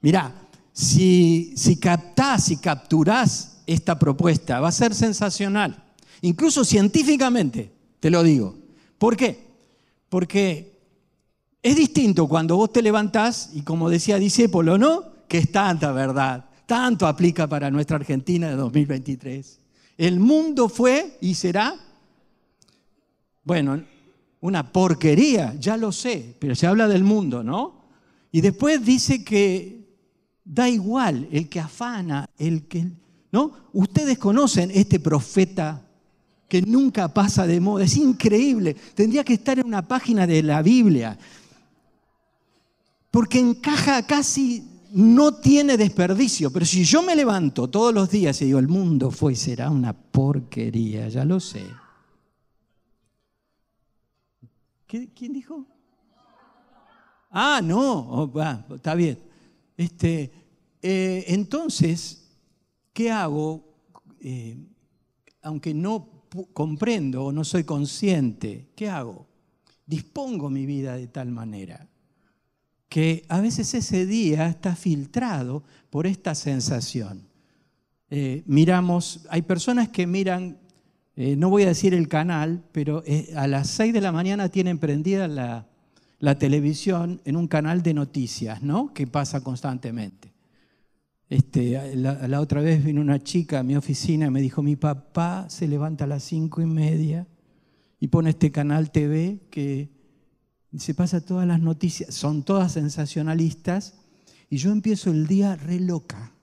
Mirá, 0.02 0.50
si, 0.74 1.54
si 1.56 1.78
captás 1.78 2.50
y 2.52 2.58
capturás 2.58 3.62
esta 3.66 3.98
propuesta, 3.98 4.60
va 4.60 4.68
a 4.68 4.74
ser 4.74 4.94
sensacional. 4.94 5.86
Incluso 6.22 6.66
científicamente, 6.66 7.72
te 8.02 8.10
lo 8.10 8.24
digo. 8.24 8.58
¿Por 8.98 9.16
qué? 9.16 9.48
Porque 10.10 10.78
es 11.64 11.76
distinto 11.76 12.28
cuando 12.28 12.58
vos 12.58 12.74
te 12.74 12.82
levantás 12.82 13.52
y 13.54 13.62
como 13.62 13.90
decía 13.90 14.18
Discépolo, 14.18 14.78
¿no? 14.78 15.04
Que 15.30 15.38
es 15.38 15.52
tanta 15.52 15.94
verdad, 15.94 16.50
tanto 16.66 17.08
aplica 17.08 17.48
para 17.48 17.72
nuestra 17.72 17.96
Argentina 17.96 18.50
de 18.50 18.56
2023. 18.56 19.60
El 19.98 20.20
mundo 20.20 20.68
fue 20.68 21.18
y 21.22 21.36
será, 21.36 21.76
bueno, 23.44 23.82
una 24.42 24.74
porquería, 24.74 25.54
ya 25.60 25.78
lo 25.78 25.92
sé, 25.92 26.36
pero 26.40 26.56
se 26.56 26.66
habla 26.66 26.88
del 26.88 27.04
mundo, 27.04 27.44
¿no? 27.44 27.86
Y 28.32 28.42
después 28.42 28.84
dice 28.84 29.24
que 29.24 29.96
da 30.44 30.68
igual 30.68 31.28
el 31.32 31.48
que 31.50 31.60
afana, 31.60 32.28
el 32.40 32.68
que, 32.68 32.88
¿no? 33.32 33.52
Ustedes 33.74 34.18
conocen 34.18 34.72
este 34.74 35.00
profeta 35.00 35.88
que 36.52 36.62
nunca 36.62 37.08
pasa 37.08 37.48
de 37.48 37.62
moda, 37.62 37.86
es 37.86 37.96
increíble, 37.96 38.74
tendría 38.94 39.24
que 39.24 39.36
estar 39.36 39.58
en 39.58 39.66
una 39.66 39.88
página 39.88 40.28
de 40.28 40.44
la 40.44 40.62
Biblia, 40.62 41.18
porque 43.10 43.40
encaja 43.40 44.06
casi, 44.06 44.62
no 44.92 45.36
tiene 45.36 45.78
desperdicio, 45.78 46.52
pero 46.52 46.66
si 46.66 46.84
yo 46.84 47.04
me 47.04 47.16
levanto 47.16 47.70
todos 47.70 47.94
los 47.94 48.10
días 48.10 48.42
y 48.42 48.48
digo, 48.48 48.60
el 48.60 48.68
mundo 48.68 49.12
fue 49.12 49.32
y 49.32 49.38
será 49.38 49.70
una 49.70 49.94
porquería, 49.94 51.08
ya 51.08 51.24
lo 51.24 51.40
sé. 51.40 51.64
¿Quién 54.88 55.32
dijo? 55.32 55.66
Ah, 57.30 57.62
no, 57.64 58.10
oh, 58.10 58.76
está 58.76 58.94
bien. 58.94 59.18
Este, 59.78 60.30
eh, 60.82 61.24
entonces, 61.30 62.30
¿qué 62.92 63.10
hago? 63.10 63.64
Eh, 64.20 64.58
aunque 65.42 65.74
no 65.74 66.21
comprendo 66.54 67.26
o 67.26 67.32
no 67.32 67.44
soy 67.44 67.64
consciente, 67.64 68.70
¿qué 68.76 68.90
hago? 68.90 69.28
Dispongo 69.86 70.50
mi 70.50 70.66
vida 70.66 70.96
de 70.96 71.08
tal 71.08 71.32
manera 71.32 71.88
que 72.88 73.24
a 73.30 73.40
veces 73.40 73.74
ese 73.74 74.06
día 74.06 74.48
está 74.48 74.76
filtrado 74.76 75.64
por 75.90 76.08
esta 76.08 76.36
sensación. 76.36 77.26
Eh, 78.10 78.44
miramos, 78.46 79.26
hay 79.30 79.44
personas 79.44 79.88
que 79.88 80.06
miran 80.06 80.58
eh, 81.16 81.36
no 81.36 81.50
voy 81.50 81.64
a 81.64 81.68
decir 81.68 81.94
el 81.94 82.08
canal, 82.08 82.64
pero 82.72 83.04
eh, 83.06 83.34
a 83.36 83.46
las 83.46 83.68
6 83.70 83.94
de 83.94 84.02
la 84.02 84.12
mañana 84.12 84.50
tienen 84.50 84.80
prendida 84.80 85.28
la, 85.28 85.68
televisión 86.40 87.22
en 87.26 87.36
un 87.36 87.48
canal 87.48 87.84
de 87.84 87.94
noticias, 87.94 88.62
¿no? 88.62 88.94
Que 88.94 89.08
pasa 89.08 89.42
constantemente. 89.42 90.31
Este, 91.32 91.96
la, 91.96 92.42
otra 92.42 92.60
vez 92.60 92.84
vino 92.84 93.00
una 93.00 93.24
chica 93.24 93.60
a 93.60 93.64
mi 93.64 93.78
oficina 93.78 94.26
y 94.26 94.30
me 94.30 94.42
dijo, 94.42 94.62
mi 94.62 94.76
papá 94.76 95.50
se 95.50 95.66
levanta 95.66 96.04
a 96.04 96.08
las 96.08 96.24
cinco 96.24 96.62
y 96.62 96.66
media 96.66 97.26
y 98.02 98.10
pone 98.10 98.32
este 98.32 98.52
canal 98.52 98.92
TV 98.92 99.40
que 99.50 99.90
se 100.78 100.94
pasa 100.94 101.22
todas 101.22 101.48
las 101.48 101.62
noticias, 101.62 102.14
son 102.14 102.44
todas 102.44 102.74
sensacionalistas, 102.74 103.94
y 104.50 104.58
yo 104.58 104.74
empiezo 104.74 105.10
el 105.10 105.26
día 105.26 105.56
re 105.56 105.80
loca. 105.80 106.34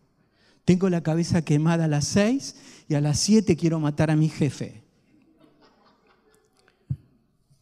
Tengo 0.64 0.88
la 0.88 1.02
cabeza 1.02 1.42
quemada 1.42 1.85
a 1.85 1.88
las 1.88 2.07
seis 2.07 2.57
y 2.88 2.95
a 2.95 3.02
las 3.02 3.21
siete 3.21 3.57
quiero 3.57 3.80
matar 3.80 4.11
a 4.11 4.16
mi 4.16 4.30
jefe. 4.30 4.85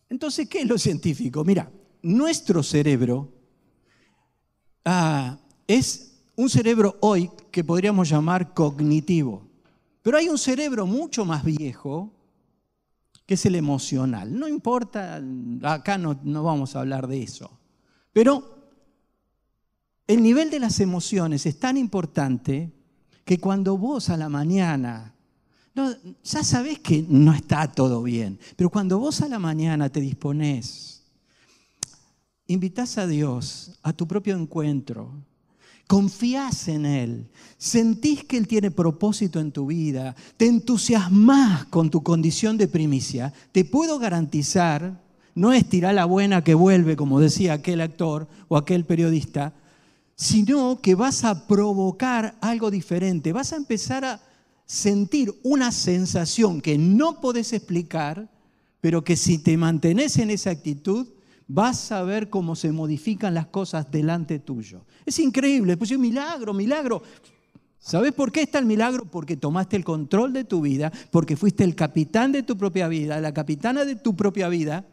Entonces, 0.09 0.49
¿qué 0.49 0.61
es 0.61 0.69
lo 0.69 0.79
científico? 0.79 1.45
Mira, 1.45 1.73
nuestro 2.03 2.63
cerebro 2.63 3.33
ah, 4.85 5.41
es 5.67 6.16
un 6.37 6.49
cerebro 6.49 6.97
hoy 7.01 7.31
que 7.51 7.65
podríamos 7.65 8.09
llamar 8.09 8.55
cognitivo. 8.55 9.43
Pero 10.03 10.19
hay 10.19 10.29
un 10.29 10.39
cerebro 10.39 10.87
mucho 10.87 11.25
más 11.25 11.45
viejo 11.45 12.13
que 13.27 13.35
es 13.35 13.45
el 13.47 13.57
emocional. 13.57 14.39
No 14.39 14.47
importa, 14.47 15.21
acá 15.63 15.99
no, 15.99 16.19
no 16.23 16.45
vamos 16.45 16.77
a 16.77 16.81
hablar 16.81 17.09
de 17.09 17.23
eso. 17.23 17.51
Pero 18.13 18.57
el 20.07 20.23
nivel 20.23 20.51
de 20.51 20.61
las 20.61 20.79
emociones 20.79 21.45
es 21.47 21.59
tan 21.59 21.77
importante 21.77 22.73
que 23.25 23.39
cuando 23.39 23.77
vos 23.77 24.09
a 24.09 24.17
la 24.17 24.29
mañana, 24.29 25.13
ya 25.75 26.45
sabés 26.45 26.79
que 26.79 27.05
no 27.09 27.35
está 27.35 27.71
todo 27.73 28.03
bien, 28.03 28.39
pero 28.55 28.71
cuando 28.71 28.99
vos 29.01 29.21
a 29.21 29.29
la 29.29 29.41
mañana 29.41 29.91
te 29.91 30.01
disponés, 30.01 31.03
invitás 32.47 32.99
a 32.99 33.07
Dios 33.07 33.79
a 33.83 33.93
tu 33.93 34.07
propio 34.07 34.37
encuentro, 34.37 35.11
confías 35.87 36.69
en 36.69 36.85
Él, 36.85 37.29
sentís 37.59 38.25
que 38.25 38.37
Él 38.37 38.49
tiene 38.49 38.71
propósito 38.71 39.41
en 39.41 39.53
tu 39.53 39.67
vida, 39.67 40.17
te 40.37 40.47
entusiasmás 40.47 41.67
con 41.67 41.91
tu 41.91 42.03
condición 42.03 42.57
de 42.59 42.69
primicia, 42.69 43.33
te 43.53 43.65
puedo 43.65 43.99
garantizar, 43.99 45.01
no 45.35 45.53
es 45.53 45.69
tirar 45.69 45.95
la 45.95 46.05
buena 46.05 46.43
que 46.43 46.55
vuelve, 46.55 46.97
como 46.97 47.21
decía 47.21 47.55
aquel 47.55 47.81
actor 47.81 48.27
o 48.49 48.57
aquel 48.57 48.85
periodista, 48.85 49.55
sino 50.17 50.81
que 50.81 50.95
vas 50.95 51.25
a 51.25 51.47
provocar 51.47 52.37
algo 52.41 52.71
diferente, 52.71 53.33
vas 53.33 53.53
a 53.53 53.57
empezar 53.57 54.05
a 54.05 54.21
sentir 54.65 55.33
una 55.45 55.71
sensación 55.71 56.61
que 56.61 56.79
no 56.79 57.21
podés 57.21 57.53
explicar, 57.53 58.29
pero 58.81 59.05
que 59.05 59.17
si 59.17 59.39
te 59.39 59.57
mantenés 59.57 60.19
en 60.19 60.31
esa 60.31 60.51
actitud, 60.51 61.07
vas 61.49 61.93
a 61.93 62.03
ver 62.03 62.29
cómo 62.29 62.57
se 62.57 62.73
modifican 62.73 63.35
las 63.35 63.47
cosas 63.47 63.91
delante 63.91 64.39
tuyo. 64.39 64.85
Es 65.05 65.19
increíble, 65.19 65.77
pues 65.77 65.91
un 65.93 66.01
milagro, 66.01 66.53
milagro. 66.53 67.03
¿Sabes 67.79 68.13
por 68.13 68.33
qué 68.33 68.43
está 68.43 68.59
el 68.59 68.67
milagro? 68.67 69.05
Porque 69.05 69.37
tomaste 69.37 69.77
el 69.77 69.85
control 69.85 70.33
de 70.33 70.45
tu 70.45 70.61
vida, 70.61 70.91
porque 71.11 71.37
fuiste 71.37 71.63
el 71.63 71.77
capitán 71.77 72.33
de 72.33 72.43
tu 72.43 72.57
propia 72.57 72.89
vida, 72.89 73.21
la 73.21 73.33
capitana 73.33 73.85
de 73.85 73.95
tu 73.95 74.17
propia 74.17 74.49
vida, 74.49 74.85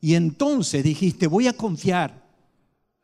y 0.00 0.14
entonces 0.14 0.82
dijiste, 0.82 1.28
voy 1.28 1.46
a 1.46 1.52
confiar, 1.52 2.24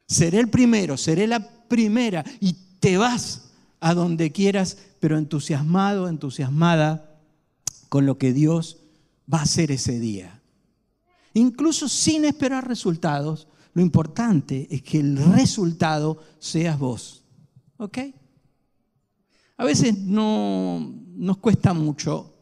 seré 0.07 0.41
el 0.41 0.49
primero, 0.49 0.97
seré 0.97 1.29
la 1.29 1.41
primera, 1.69 2.25
y 2.41 2.57
te 2.81 2.99
vas 2.99 3.53
a 3.79 3.95
donde 3.95 4.33
quieras, 4.33 4.77
pero 4.99 5.17
entusiasmado, 5.17 6.09
entusiasmada 6.09 7.19
con 7.89 8.07
lo 8.07 8.19
que 8.19 8.33
Dios 8.33 8.79
va 9.33 9.39
a 9.39 9.43
hacer 9.43 9.71
ese 9.71 9.99
día. 10.01 10.40
Incluso 11.35 11.89
sin 11.89 12.25
esperar 12.25 12.67
resultados, 12.67 13.49
lo 13.73 13.83
importante 13.83 14.67
es 14.71 14.83
que 14.83 14.99
el 15.01 15.17
resultado 15.33 16.19
seas 16.39 16.79
vos. 16.79 17.25
¿Ok? 17.77 17.99
A 19.57 19.65
veces 19.65 19.97
no 19.99 20.95
nos 21.17 21.39
cuesta 21.39 21.73
mucho. 21.73 22.35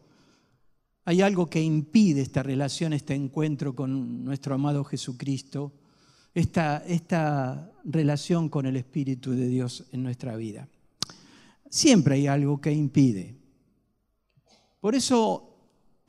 Hay 1.05 1.21
algo 1.21 1.49
que 1.49 1.61
impide 1.61 2.21
esta 2.21 2.43
relación, 2.43 2.93
este 2.93 3.13
encuentro 3.13 3.75
con 3.75 4.23
nuestro 4.23 4.55
amado 4.55 4.83
Jesucristo, 4.83 5.73
esta, 6.33 6.83
esta 6.85 7.71
relación 7.83 8.49
con 8.49 8.65
el 8.65 8.75
Espíritu 8.75 9.31
de 9.31 9.47
Dios 9.47 9.85
en 9.91 10.03
nuestra 10.03 10.35
vida. 10.35 10.67
Siempre 11.69 12.15
hay 12.15 12.27
algo 12.27 12.59
que 12.59 12.71
impide. 12.71 13.35
Por 14.79 14.95
eso 14.95 15.48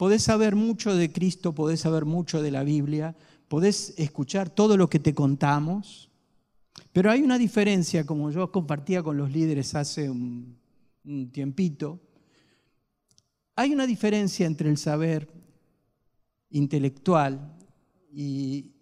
podés 0.00 0.22
saber 0.22 0.56
mucho 0.56 0.96
de 0.96 1.12
Cristo, 1.12 1.54
podés 1.54 1.80
saber 1.80 2.06
mucho 2.06 2.40
de 2.40 2.50
la 2.50 2.64
Biblia, 2.64 3.14
podés 3.48 3.92
escuchar 3.98 4.48
todo 4.48 4.78
lo 4.78 4.88
que 4.88 4.98
te 4.98 5.12
contamos, 5.12 6.08
pero 6.90 7.10
hay 7.10 7.20
una 7.20 7.36
diferencia, 7.36 8.06
como 8.06 8.30
yo 8.30 8.50
compartía 8.50 9.02
con 9.02 9.18
los 9.18 9.30
líderes 9.30 9.74
hace 9.74 10.08
un, 10.08 10.56
tiempito, 11.32 12.00
hay 13.54 13.74
una 13.74 13.86
diferencia 13.86 14.46
entre 14.46 14.70
el 14.70 14.78
saber 14.78 15.28
intelectual 16.48 17.58
y, 18.10 18.72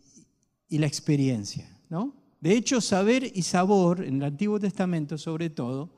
la 0.69 0.87
experiencia, 0.87 1.69
¿no? 1.89 2.15
De 2.41 2.53
hecho, 2.53 2.81
saber 2.81 3.29
y 3.35 3.43
sabor, 3.43 4.05
en 4.05 4.19
el 4.19 4.23
Antiguo 4.23 4.61
Testamento 4.61 5.19
sobre 5.19 5.51
todo, 5.51 5.91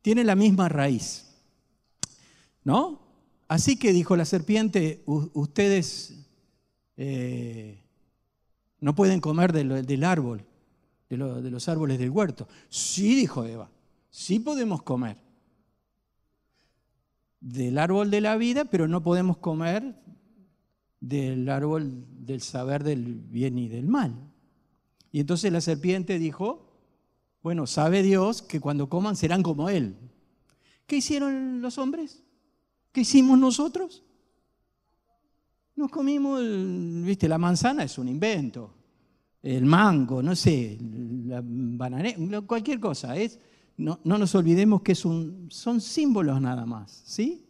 tiene 0.00 0.24
la 0.24 0.36
misma 0.36 0.70
raíz, 0.70 1.26
¿no? 2.64 3.07
Así 3.48 3.78
que 3.78 3.92
dijo 3.92 4.14
la 4.14 4.26
serpiente, 4.26 5.02
ustedes 5.06 6.26
eh, 6.98 7.82
no 8.78 8.94
pueden 8.94 9.20
comer 9.20 9.52
del, 9.52 10.04
árbol, 10.04 10.44
de, 11.08 11.16
de 11.16 11.50
los 11.50 11.68
árboles 11.68 11.98
del 11.98 12.10
huerto. 12.10 12.46
Sí, 12.68 13.14
dijo 13.14 13.46
Eva, 13.46 13.70
sí 14.10 14.38
podemos 14.38 14.82
comer 14.82 15.16
del 17.40 17.78
árbol 17.78 18.10
de 18.10 18.20
la 18.20 18.36
vida, 18.36 18.66
pero 18.66 18.86
no 18.86 19.02
podemos 19.02 19.38
comer 19.38 19.94
del 21.00 21.48
árbol 21.48 22.04
del 22.26 22.42
saber 22.42 22.84
del 22.84 23.14
bien 23.14 23.58
y 23.58 23.68
del 23.68 23.86
mal. 23.86 24.14
Y 25.10 25.20
entonces 25.20 25.50
la 25.50 25.62
serpiente 25.62 26.18
dijo, 26.18 26.70
bueno, 27.42 27.66
sabe 27.66 28.02
Dios 28.02 28.42
que 28.42 28.60
cuando 28.60 28.90
coman 28.90 29.16
serán 29.16 29.42
como 29.42 29.70
Él. 29.70 29.96
¿Qué 30.86 30.96
hicieron 30.96 31.62
los 31.62 31.78
hombres? 31.78 32.22
¿Qué 32.98 33.02
hicimos 33.02 33.38
nosotros? 33.38 34.02
Nos 35.76 35.88
comimos, 35.88 36.42
viste, 37.04 37.28
la 37.28 37.38
manzana 37.38 37.84
es 37.84 37.96
un 37.96 38.08
invento, 38.08 38.74
el 39.40 39.64
mango, 39.66 40.20
no 40.20 40.34
sé, 40.34 40.76
la 41.26 41.40
banana, 41.44 42.40
cualquier 42.40 42.80
cosa. 42.80 43.16
Es, 43.16 43.38
no, 43.76 44.00
nos 44.02 44.34
olvidemos 44.34 44.82
que 44.82 44.96
son 44.96 45.48
símbolos 45.80 46.40
nada 46.40 46.66
más, 46.66 47.04
¿sí? 47.06 47.46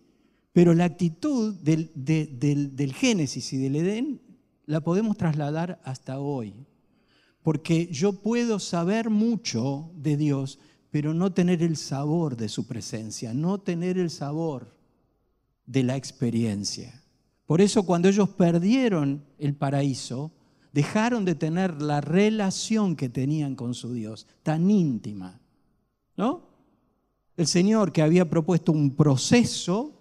Pero 0.53 0.75
la 0.75 0.85
actitud 0.85 1.55
del, 1.55 1.93
del 1.95 2.93
Génesis 2.93 3.51
y 3.55 3.57
del 3.57 3.77
Edén 3.77 4.21
la 4.67 4.83
podemos 4.83 5.17
trasladar 5.17 5.81
hasta 5.83 6.19
hoy. 6.19 6.67
Porque 7.43 7.87
yo 7.87 8.13
puedo 8.13 8.59
saber 8.59 9.09
mucho 9.09 9.93
de 9.97 10.19
Dios, 10.19 10.59
pero 10.91 11.15
no 11.15 11.33
tener 11.33 11.63
el 11.63 11.79
sabor 11.79 12.37
de 12.37 12.51
su 12.51 12.67
presencia, 12.67 13.33
no 13.33 13.57
tener 13.57 13.97
el 13.97 14.11
sabor 14.11 14.77
de 15.69 15.85
la 15.85 15.97
experiencia. 15.97 17.05
Por 17.47 17.61
eso 17.61 17.85
cuando 17.85 18.09
ellos 18.09 18.31
perdieron 18.31 19.25
el 19.39 19.55
paraíso, 19.55 20.33
dejaron 20.73 21.25
de 21.25 21.35
tener 21.35 21.81
la 21.81 22.01
relación 22.01 22.97
que 22.97 23.09
tenían 23.09 23.55
con 23.55 23.75
su 23.75 23.93
Dios, 23.93 24.27
tan 24.43 24.71
íntima. 24.71 25.41
¿No? 26.17 26.49
El 27.37 27.47
Señor 27.47 27.93
que 27.93 28.03
había 28.03 28.29
propuesto 28.29 28.73
un 28.73 28.97
proceso 28.97 29.93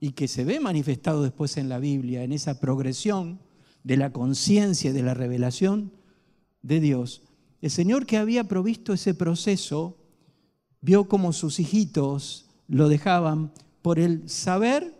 y 0.00 0.12
que 0.12 0.28
se 0.28 0.44
ve 0.44 0.60
manifestado 0.60 1.22
después 1.22 1.56
en 1.58 1.68
la 1.68 1.78
Biblia, 1.78 2.22
en 2.22 2.32
esa 2.32 2.60
progresión 2.60 3.40
de 3.82 3.96
la 3.96 4.12
conciencia 4.12 4.90
y 4.90 4.94
de 4.94 5.02
la 5.02 5.14
revelación 5.14 5.92
de 6.62 6.80
Dios, 6.80 7.22
el 7.60 7.70
Señor 7.70 8.06
que 8.06 8.16
había 8.16 8.44
provisto 8.44 8.92
ese 8.92 9.14
proceso 9.14 9.96
vio 10.80 11.08
como 11.08 11.32
sus 11.32 11.58
hijitos 11.58 12.46
lo 12.68 12.88
dejaban 12.88 13.52
por 13.82 13.98
el 13.98 14.28
saber 14.28 14.95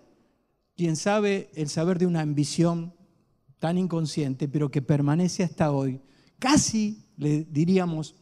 quien 0.77 0.97
sabe 0.97 1.51
el 1.55 1.69
saber 1.69 1.99
de 1.99 2.07
una 2.07 2.21
ambición 2.21 2.95
tan 3.59 3.79
inconsciente, 3.79 4.49
pero 4.49 4.71
que 4.71 4.83
permanece 4.83 5.43
hasta 5.43 5.73
hoy, 5.73 6.01
casi 6.39 7.05
le 7.17 7.45
diríamos 7.45 8.15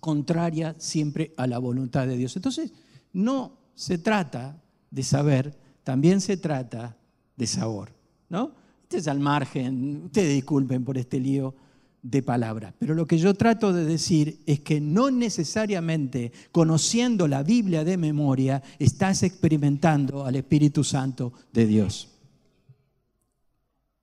contraria 0.00 0.74
siempre 0.78 1.32
a 1.36 1.46
la 1.46 1.58
voluntad 1.58 2.06
de 2.06 2.16
Dios. 2.16 2.36
Entonces, 2.36 2.72
no 3.12 3.58
se 3.74 3.98
trata 3.98 4.62
de 4.90 5.02
saber, 5.02 5.58
también 5.82 6.20
se 6.20 6.36
trata 6.36 6.96
de 7.36 7.46
sabor, 7.46 7.92
¿no? 8.28 8.54
Este 8.82 8.98
es 8.98 9.08
al 9.08 9.20
margen, 9.20 10.04
ustedes 10.04 10.34
disculpen 10.34 10.84
por 10.84 10.98
este 10.98 11.20
lío 11.20 11.54
de 12.02 12.22
palabras. 12.22 12.74
Pero 12.78 12.94
lo 12.94 13.06
que 13.06 13.18
yo 13.18 13.34
trato 13.34 13.72
de 13.72 13.84
decir 13.84 14.40
es 14.46 14.60
que 14.60 14.80
no 14.80 15.10
necesariamente 15.10 16.32
conociendo 16.52 17.28
la 17.28 17.42
Biblia 17.42 17.84
de 17.84 17.96
memoria 17.96 18.62
estás 18.78 19.22
experimentando 19.22 20.24
al 20.24 20.36
Espíritu 20.36 20.84
Santo 20.84 21.32
de 21.52 21.66
Dios. 21.66 22.08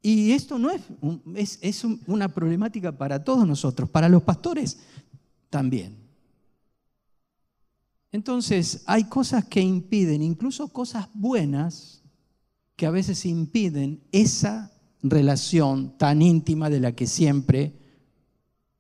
Y 0.02 0.32
esto 0.32 0.58
no 0.58 0.70
es, 0.70 1.60
es, 1.62 1.84
una 2.06 2.34
problemática 2.34 2.98
para 2.98 3.24
todos 3.24 3.48
nosotros, 3.48 3.90
para 3.90 4.08
los 4.08 4.24
pastores 4.24 4.78
también. 5.50 5.98
Entonces, 8.12 8.84
hay 8.86 9.06
cosas 9.06 9.46
que 9.46 9.60
impiden, 9.60 10.22
incluso 10.22 10.70
cosas 10.70 11.10
buenas, 11.14 12.04
que 12.76 12.86
a 12.86 12.92
veces 12.92 13.26
impiden 13.26 14.02
esa 14.12 14.72
relación 15.04 15.98
tan 15.98 16.22
íntima 16.22 16.70
de 16.70 16.80
la 16.80 16.94
que 16.94 17.08
siempre 17.08 17.77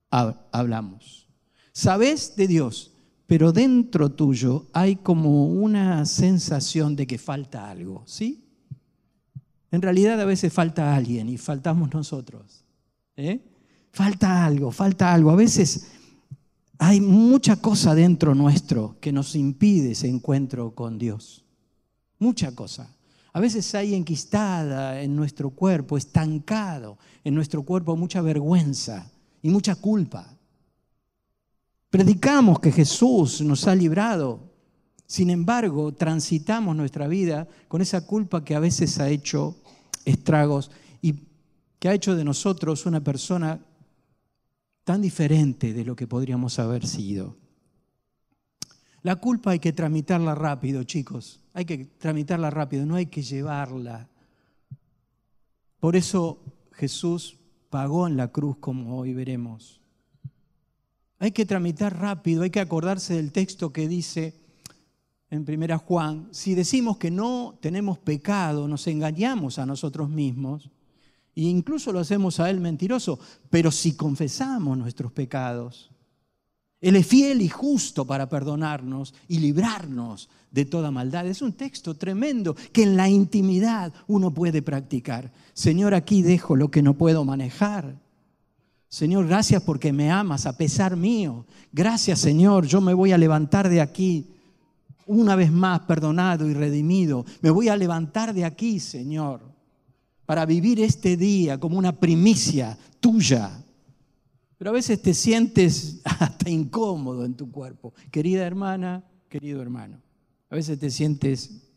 hablamos. 0.10 1.28
Sabes 1.74 2.36
de 2.36 2.48
Dios, 2.48 2.91
pero 3.28 3.52
dentro 3.52 4.10
tuyo 4.10 4.67
hay 4.74 4.96
como 4.96 5.48
una 5.48 6.06
sensación 6.06 6.96
de 6.96 7.06
que 7.06 7.17
falta 7.17 7.70
algo, 7.70 8.04
¿sí? 8.06 8.43
En 9.70 9.82
realidad 9.82 10.20
a 10.22 10.26
veces 10.26 10.54
falta 10.54 10.96
alguien 10.96 11.28
y 11.30 11.38
faltamos 11.38 11.93
nosotros. 11.93 12.63
¿eh? 13.17 13.41
Falta 13.91 14.46
algo, 14.46 14.72
falta 14.72 15.13
algo. 15.13 15.30
A 15.30 15.36
veces 15.36 15.88
hay 16.80 17.02
mucha 17.02 17.58
cosa 17.58 17.93
dentro 17.93 18.34
nuestro 18.34 18.98
que 19.02 19.12
nos 19.12 19.36
impide 19.36 19.91
ese 19.91 20.08
encuentro 20.08 20.74
con 20.74 20.98
Dios. 20.98 21.43
mucha 22.20 22.56
cosa. 22.56 22.96
A 23.34 23.39
veces 23.39 23.76
hay 23.76 23.93
enquistada 23.93 25.00
en 25.02 25.15
nuestro 25.15 25.52
cuerpo, 25.52 25.98
estancado 25.98 26.98
en 27.24 27.36
nuestro 27.36 27.62
cuerpo 27.62 27.96
mucha 27.96 28.22
vergüenza 28.22 29.12
y 29.48 29.50
mucha 29.50 29.76
culpa. 29.76 30.38
Predicamos 31.90 32.60
que 32.60 32.70
Jesús 32.70 33.40
nos 33.40 33.66
ha 33.66 33.74
librado, 33.74 34.52
sin 35.06 35.30
embargo, 35.30 35.94
transitamos 35.94 36.76
nuestra 36.76 37.08
vida 37.08 37.48
con 37.70 37.82
esa 37.82 38.06
culpa 38.06 38.44
que 38.44 38.56
a 38.56 38.60
veces 38.60 39.00
ha 39.00 39.08
hecho 39.08 39.56
estragos 40.04 40.70
y 41.02 41.28
que 41.80 41.88
ha 41.88 41.94
hecho 41.94 42.14
de 42.18 42.26
nosotros 42.26 42.86
una 42.86 43.02
persona 43.02 43.66
tan 44.84 45.02
diferente 45.02 45.72
de 45.72 45.86
lo 45.86 45.96
que 45.96 46.08
podríamos 46.08 46.60
haber 46.60 46.86
sido. 46.86 47.38
La 49.02 49.16
culpa 49.16 49.52
hay 49.52 49.60
que 49.60 49.72
tramitarla 49.72 50.36
rápido, 50.36 50.84
chicos. 50.84 51.40
Hay 51.54 51.64
que 51.64 51.86
tramitarla 51.86 52.50
rápido, 52.50 52.86
no 52.86 52.96
hay 52.96 53.06
que 53.06 53.22
llevarla. 53.22 54.10
Por 55.80 55.96
eso 55.96 56.44
Jesús 56.74 57.37
pagó 57.70 58.08
en 58.08 58.18
la 58.18 58.30
cruz, 58.30 58.58
como 58.60 58.98
hoy 58.98 59.14
veremos. 59.14 59.82
Hay 61.20 61.32
que 61.32 61.46
tramitar 61.46 62.00
rápido, 62.00 62.44
hay 62.44 62.50
que 62.50 62.60
acordarse 62.60 63.16
del 63.16 63.32
texto 63.32 63.74
que 63.74 63.88
dice 63.88 64.36
en 65.30 65.44
primera 65.44 65.78
Juan, 65.78 66.30
si 66.32 66.56
decimos 66.56 66.98
que 66.98 67.12
no 67.12 67.58
tenemos 67.60 67.98
pecado, 67.98 68.68
nos 68.68 68.88
engañamos 68.88 69.60
a 69.60 69.66
nosotros 69.66 70.10
mismos 70.10 70.70
e 71.36 71.42
incluso 71.42 71.92
lo 71.92 72.00
hacemos 72.00 72.40
a 72.40 72.50
él 72.50 72.62
mentiroso, 72.62 73.20
pero 73.50 73.72
si 73.72 73.96
confesamos 73.96 74.78
nuestros 74.78 75.12
pecados, 75.12 75.92
él 76.80 76.96
es 76.96 77.08
fiel 77.08 77.42
y 77.42 77.50
justo 77.50 78.06
para 78.06 78.30
perdonarnos 78.30 79.13
y 79.28 79.40
librarnos 79.40 80.30
de 80.52 80.66
toda 80.66 80.92
maldad. 80.92 81.26
Es 81.26 81.42
un 81.42 81.54
texto 81.54 81.96
tremendo 81.96 82.56
que 82.72 82.84
en 82.84 82.96
la 82.96 83.10
intimidad 83.10 83.94
uno 84.08 84.32
puede 84.32 84.62
practicar. 84.62 85.32
Señor, 85.54 85.96
aquí 85.96 86.22
dejo 86.22 86.56
lo 86.56 86.70
que 86.70 86.84
no 86.84 86.94
puedo 86.94 87.26
manejar. 87.26 87.96
Señor, 88.90 89.28
gracias 89.28 89.63
porque 89.63 89.92
me 89.92 90.12
amas 90.12 90.46
a 90.46 90.56
pesar 90.56 90.96
mío. 90.96 91.46
Gracias, 91.74 92.20
Señor, 92.20 92.68
yo 92.68 92.80
me 92.80 92.94
voy 92.94 93.12
a 93.12 93.18
levantar 93.18 93.70
de 93.70 93.82
aquí 93.82 94.28
una 95.08 95.36
vez 95.36 95.52
más 95.52 95.82
perdonado 95.82 96.48
y 96.48 96.54
redimido. 96.54 97.26
Me 97.42 97.50
voy 97.50 97.70
a 97.70 97.76
levantar 97.76 98.34
de 98.34 98.46
aquí, 98.46 98.80
Señor, 98.80 99.42
para 100.26 100.46
vivir 100.46 100.80
este 100.80 101.18
día 101.18 101.60
como 101.60 101.78
una 101.78 102.00
primicia 102.00 102.78
tuya 103.00 103.63
pero 104.58 104.72
a 104.72 104.74
veces 104.74 105.02
te 105.02 105.13
sientes 105.13 106.02
hasta 106.04 106.50
incómodo 106.50 107.26
en 107.26 107.36
tu 107.36 107.52
cuerpo. 107.52 107.93
Querida 108.12 108.46
hermana, 108.46 109.04
querido 109.30 109.62
hermano. 109.62 110.02
A 110.50 110.56
veces 110.56 110.80
te 110.80 110.89
sientes 110.89 111.67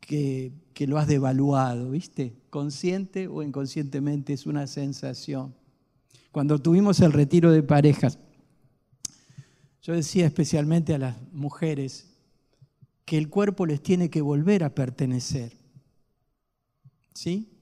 que, 0.00 0.52
lo 0.86 0.96
has 0.96 1.06
devaluado, 1.06 1.90
¿viste? 1.90 2.34
Consciente 2.50 3.28
o 3.28 3.42
inconscientemente 3.42 4.32
es 4.32 4.46
una 4.46 4.66
sensación. 4.66 5.54
Cuando 6.32 6.60
tuvimos 6.60 7.00
el 7.00 7.12
retiro 7.12 7.52
de 7.52 7.62
parejas, 7.62 8.18
yo 9.82 9.92
decía 9.92 10.26
especialmente 10.26 10.94
a 10.94 10.98
las 10.98 11.16
mujeres 11.32 12.06
que 13.04 13.18
el 13.18 13.28
cuerpo 13.28 13.66
les 13.66 13.82
tiene 13.82 14.08
que 14.08 14.22
volver 14.22 14.62
a 14.64 14.74
pertenecer. 14.74 15.56
¿Sí? 17.12 17.57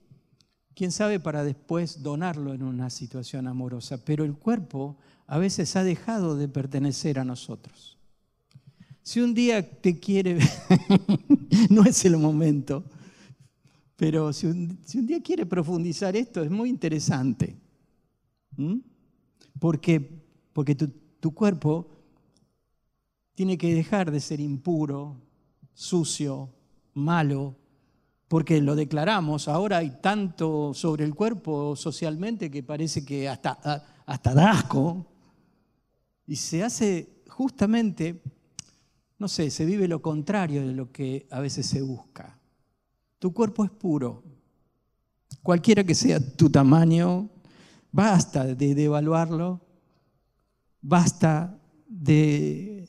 Quién 0.77 0.93
sabe 0.93 1.19
para 1.19 1.43
después 1.43 2.03
donarlo 2.03 2.53
en 2.53 2.63
una 2.63 2.91
situación 2.91 3.49
amorosa, 3.49 4.05
pero 4.05 4.25
el 4.25 4.35
cuerpo 4.35 4.99
a 5.27 5.39
veces 5.39 5.75
ha 5.75 5.83
dejado 5.83 6.37
de 6.37 6.49
pertenecer 6.49 7.19
a 7.19 7.25
nosotros. 7.25 7.97
Si 9.03 9.21
un 9.21 9.33
día 9.33 9.81
te 9.81 9.99
quiere, 9.99 10.39
no 11.71 11.83
es 11.85 12.05
el 12.05 12.19
momento, 12.19 12.85
pero 13.97 14.35
si 14.35 14.47
un, 14.47 14.79
día 15.07 15.23
quiere 15.23 15.47
profundizar 15.47 16.15
esto, 16.15 16.43
es 16.43 16.51
muy 16.51 16.69
interesante. 16.69 17.57
Porque, 19.59 20.23
porque 20.53 20.75
tu, 20.75 20.89
tu 21.21 21.33
cuerpo 21.33 21.89
tiene 23.35 23.57
que 23.57 23.75
dejar 23.75 24.11
de 24.11 24.21
ser 24.21 24.41
impuro, 24.41 25.17
sucio, 25.73 26.51
malo, 26.93 27.57
porque 28.29 28.61
lo 28.61 28.75
declaramos, 28.75 29.47
ahora 29.47 29.79
hay 29.79 29.99
tanto 30.01 30.75
sobre 30.75 31.05
el 31.05 31.15
cuerpo 31.15 31.77
socialmente 31.77 32.51
que 32.51 32.63
parece 32.63 33.05
que 33.05 33.29
hasta, 33.29 33.85
hasta 34.05 34.51
asco, 34.51 35.07
y 36.27 36.35
se 36.35 36.65
hace 36.65 37.23
justamente, 37.29 38.21
no 39.19 39.29
sé, 39.29 39.51
se 39.51 39.65
vive 39.65 39.87
lo 39.87 40.03
contrario 40.03 40.67
de 40.67 40.75
lo 40.75 40.91
que 40.91 41.29
a 41.31 41.39
veces 41.39 41.67
se 41.67 41.83
busca. 41.83 42.41
Tu 43.21 43.33
cuerpo 43.33 43.65
es 43.65 43.71
puro, 43.71 44.25
cualquiera 45.43 45.85
que 45.85 45.95
sea 45.95 46.19
tu 46.19 46.51
tamaño, 46.51 47.31
basta 47.93 48.45
de 48.45 48.75
devaluarlo, 48.75 49.61
basta 50.83 51.57
de 51.87 52.89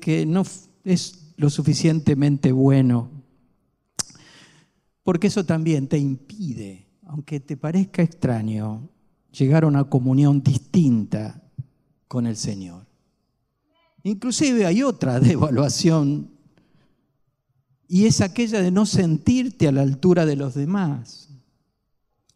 que 0.00 0.24
no 0.24 0.44
es 0.84 1.34
lo 1.36 1.50
suficientemente 1.50 2.52
bueno 2.52 3.19
porque 5.02 5.28
eso 5.28 5.44
también 5.44 5.88
te 5.88 5.98
impide, 5.98 6.86
aunque 7.06 7.40
te 7.40 7.56
parezca 7.56 8.02
extraño, 8.02 8.88
llegar 9.32 9.64
a 9.64 9.68
una 9.68 9.84
comunión 9.84 10.42
distinta 10.42 11.42
con 12.08 12.26
el 12.26 12.36
Señor. 12.36 12.86
Inclusive 14.02 14.66
hay 14.66 14.82
otra 14.82 15.20
devaluación 15.20 16.30
y 17.88 18.06
es 18.06 18.20
aquella 18.20 18.62
de 18.62 18.70
no 18.70 18.86
sentirte 18.86 19.66
a 19.66 19.72
la 19.72 19.82
altura 19.82 20.24
de 20.24 20.36
los 20.36 20.54
demás. 20.54 21.28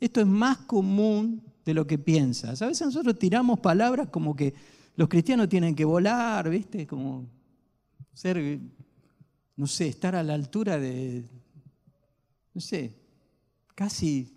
Esto 0.00 0.20
es 0.20 0.27
más 0.27 0.59
común 0.59 1.42
de 1.64 1.74
lo 1.74 1.87
que 1.87 1.96
piensas. 1.96 2.61
A 2.61 2.66
veces 2.66 2.87
nosotros 2.88 3.18
tiramos 3.18 3.61
palabras 3.61 4.09
como 4.09 4.35
que 4.35 4.55
los 4.96 5.09
cristianos 5.09 5.48
tienen 5.48 5.74
que 5.74 5.85
volar, 5.85 6.50
¿viste? 6.50 6.87
Como 6.87 7.27
ser, 8.12 8.61
no 9.57 9.66
sé, 9.66 9.88
estar 9.88 10.14
a 10.14 10.22
la 10.22 10.35
altura 10.35 10.79
de, 10.79 11.24
no 12.54 12.60
sé, 12.60 12.94
casi 13.74 14.32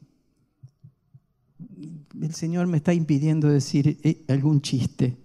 el 2.19 2.34
Señor 2.34 2.65
me 2.65 2.77
está 2.77 2.93
impidiendo 2.93 3.47
decir 3.47 3.99
eh, 4.03 4.25
algún 4.27 4.62
chiste. 4.62 5.15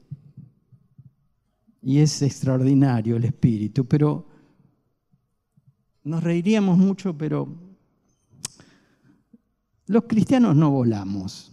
Y 1.80 1.98
es 1.98 2.22
extraordinario 2.22 3.16
el 3.16 3.24
espíritu, 3.24 3.86
pero 3.86 4.28
nos 6.04 6.22
reiríamos 6.22 6.78
mucho, 6.78 7.16
pero 7.16 7.48
los 9.86 10.04
cristianos 10.04 10.54
no 10.54 10.70
volamos. 10.70 11.50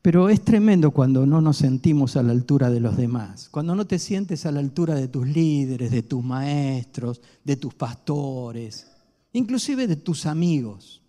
Pero 0.00 0.28
es 0.28 0.42
tremendo 0.42 0.92
cuando 0.92 1.26
no 1.26 1.40
nos 1.40 1.56
sentimos 1.56 2.16
a 2.16 2.22
la 2.22 2.30
altura 2.30 2.70
de 2.70 2.78
los 2.78 2.96
demás, 2.96 3.48
cuando 3.50 3.74
no 3.74 3.86
te 3.86 3.98
sientes 3.98 4.46
a 4.46 4.52
la 4.52 4.60
altura 4.60 4.94
de 4.94 5.08
tus 5.08 5.26
líderes, 5.26 5.90
de 5.90 6.04
tus 6.04 6.22
maestros, 6.22 7.20
de 7.44 7.56
tus 7.56 7.74
pastores 7.74 8.95
inclusive 9.36 9.86
de 9.86 9.96
tus 9.96 10.26
amigos. 10.26 11.02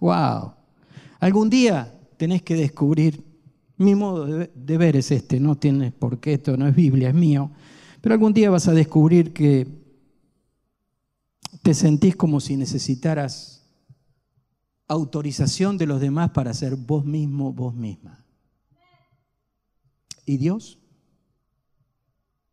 ¡Wow! 0.00 0.54
Algún 1.20 1.50
día 1.50 2.00
tenés 2.16 2.42
que 2.42 2.54
descubrir, 2.54 3.22
mi 3.76 3.94
modo 3.94 4.26
de 4.26 4.78
ver 4.78 4.96
es 4.96 5.10
este, 5.10 5.38
no 5.40 5.56
tienes 5.56 5.92
por 5.92 6.20
qué, 6.20 6.34
esto 6.34 6.56
no 6.56 6.66
es 6.66 6.74
Biblia, 6.74 7.10
es 7.10 7.14
mío, 7.14 7.50
pero 8.00 8.14
algún 8.14 8.32
día 8.32 8.50
vas 8.50 8.68
a 8.68 8.72
descubrir 8.72 9.32
que 9.32 9.66
te 11.62 11.74
sentís 11.74 12.16
como 12.16 12.40
si 12.40 12.56
necesitaras 12.56 13.66
autorización 14.88 15.76
de 15.76 15.86
los 15.86 16.00
demás 16.00 16.30
para 16.30 16.54
ser 16.54 16.76
vos 16.76 17.04
mismo, 17.04 17.52
vos 17.52 17.74
misma. 17.74 18.24
Y 20.24 20.38
Dios 20.38 20.78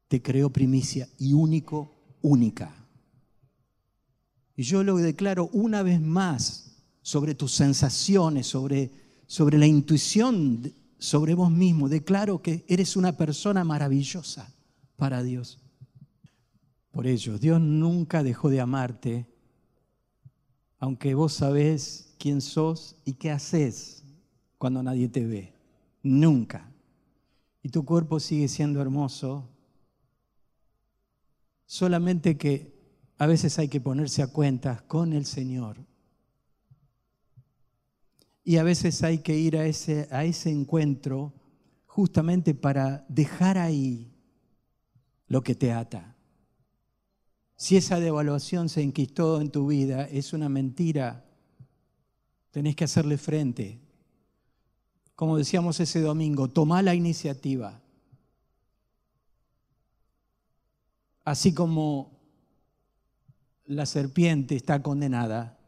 te 0.08 0.22
creó 0.22 0.50
primicia 0.50 1.08
y 1.18 1.34
único, 1.34 1.96
única. 2.22 2.87
Y 4.58 4.64
yo 4.64 4.84
lo 4.84 4.98
declaro 4.98 5.50
una 5.54 5.84
vez 5.84 6.02
más 6.02 6.72
sobre 7.04 7.36
tus 7.36 7.54
sensaciones, 7.54 8.48
sobre, 8.48 8.92
sobre 9.28 9.60
la 9.60 9.68
intuición, 9.68 10.74
sobre 10.98 11.36
vos 11.36 11.52
mismo. 11.52 11.88
Declaro 11.88 12.42
que 12.42 12.66
eres 12.68 12.98
una 12.98 13.16
persona 13.16 13.64
maravillosa 13.64 14.52
para 14.96 15.22
Dios. 15.22 15.60
Por 16.90 17.06
ello, 17.06 17.38
Dios 17.38 17.62
nunca 17.62 18.24
dejó 18.24 18.50
de 18.50 18.60
amarte, 18.60 19.28
aunque 20.80 21.14
vos 21.14 21.34
sabés 21.34 22.16
quién 22.18 22.42
sos 22.42 22.96
y 23.06 23.14
qué 23.14 23.30
haces 23.30 24.04
cuando 24.58 24.82
nadie 24.82 25.08
te 25.08 25.24
ve. 25.24 25.54
Nunca. 26.02 26.68
Y 27.62 27.70
tu 27.70 27.86
cuerpo 27.86 28.20
sigue 28.20 28.48
siendo 28.48 28.82
hermoso, 28.82 29.48
solamente 31.68 32.38
que 32.38 32.77
a 33.18 33.26
veces 33.26 33.58
hay 33.58 33.68
que 33.68 33.82
ponerse 33.82 34.22
a 34.22 34.28
cuentas 34.28 34.82
con 34.84 35.14
el 35.14 35.26
Señor. 35.26 35.78
Y 38.44 38.58
a 38.58 38.64
veces 38.64 39.04
hay 39.04 39.20
que 39.20 39.38
ir 39.38 39.58
a 39.58 39.66
ese, 39.66 40.08
a 40.12 40.24
ese 40.24 40.52
encuentro 40.52 41.34
justamente 41.86 42.54
para 42.54 43.06
dejar 43.10 43.58
ahí 43.58 44.14
lo 45.28 45.42
que 45.42 45.56
te 45.56 45.74
ata. 45.74 46.16
Si 47.56 47.76
esa 47.76 48.00
devaluación 48.00 48.70
se 48.70 48.84
enquistó 48.84 49.42
en 49.42 49.50
tu 49.50 49.68
vida, 49.68 50.06
es 50.06 50.32
una 50.32 50.48
mentira. 50.48 51.26
Tenés 52.52 52.76
que 52.76 52.84
hacerle 52.84 53.18
frente. 53.18 53.82
Como 55.16 55.38
decíamos 55.38 55.80
ese 55.80 56.00
domingo, 56.00 56.50
toma 56.50 56.84
la 56.84 56.94
iniciativa. 56.94 57.82
Así 61.26 61.52
como 61.54 62.17
la 63.68 63.86
serpiente 63.86 64.56
está 64.56 64.82
condenada, 64.82 65.60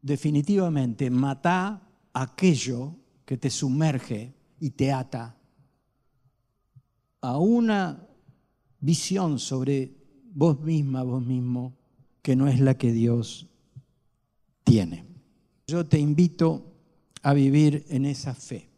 definitivamente 0.00 1.10
mata 1.10 1.82
aquello 2.12 2.96
que 3.24 3.36
te 3.36 3.50
sumerge 3.50 4.34
y 4.60 4.70
te 4.70 4.92
ata 4.92 5.36
a 7.20 7.38
una 7.38 8.06
visión 8.80 9.38
sobre 9.38 9.96
vos 10.32 10.60
misma, 10.60 11.02
vos 11.02 11.24
mismo, 11.24 11.76
que 12.22 12.36
no 12.36 12.46
es 12.46 12.60
la 12.60 12.74
que 12.74 12.92
Dios 12.92 13.48
tiene. 14.62 15.04
Yo 15.66 15.86
te 15.86 15.98
invito 15.98 16.72
a 17.22 17.34
vivir 17.34 17.84
en 17.88 18.04
esa 18.04 18.34
fe, 18.34 18.70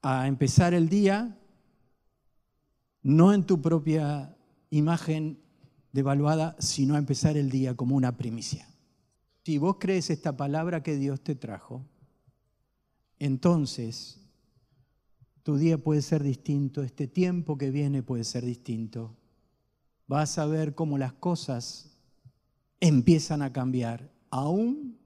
a 0.00 0.26
empezar 0.26 0.72
el 0.72 0.88
día 0.88 1.38
no 3.02 3.34
en 3.34 3.44
tu 3.44 3.60
propia 3.60 4.34
imagen 4.70 5.43
devaluada, 5.94 6.56
sino 6.58 6.96
a 6.96 6.98
empezar 6.98 7.36
el 7.36 7.50
día 7.50 7.76
como 7.76 7.94
una 7.94 8.16
primicia. 8.16 8.68
Si 9.44 9.58
vos 9.58 9.76
crees 9.78 10.10
esta 10.10 10.36
palabra 10.36 10.82
que 10.82 10.96
Dios 10.96 11.22
te 11.22 11.36
trajo, 11.36 11.86
entonces 13.20 14.20
tu 15.44 15.56
día 15.56 15.78
puede 15.78 16.02
ser 16.02 16.24
distinto, 16.24 16.82
este 16.82 17.06
tiempo 17.06 17.56
que 17.56 17.70
viene 17.70 18.02
puede 18.02 18.24
ser 18.24 18.44
distinto. 18.44 19.16
Vas 20.08 20.36
a 20.38 20.46
ver 20.46 20.74
cómo 20.74 20.98
las 20.98 21.12
cosas 21.12 21.96
empiezan 22.80 23.40
a 23.40 23.52
cambiar, 23.52 24.10
aún 24.30 24.98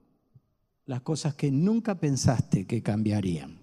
las 0.87 1.01
cosas 1.01 1.35
que 1.35 1.51
nunca 1.51 1.99
pensaste 1.99 2.65
que 2.65 2.81
cambiarían. 2.81 3.58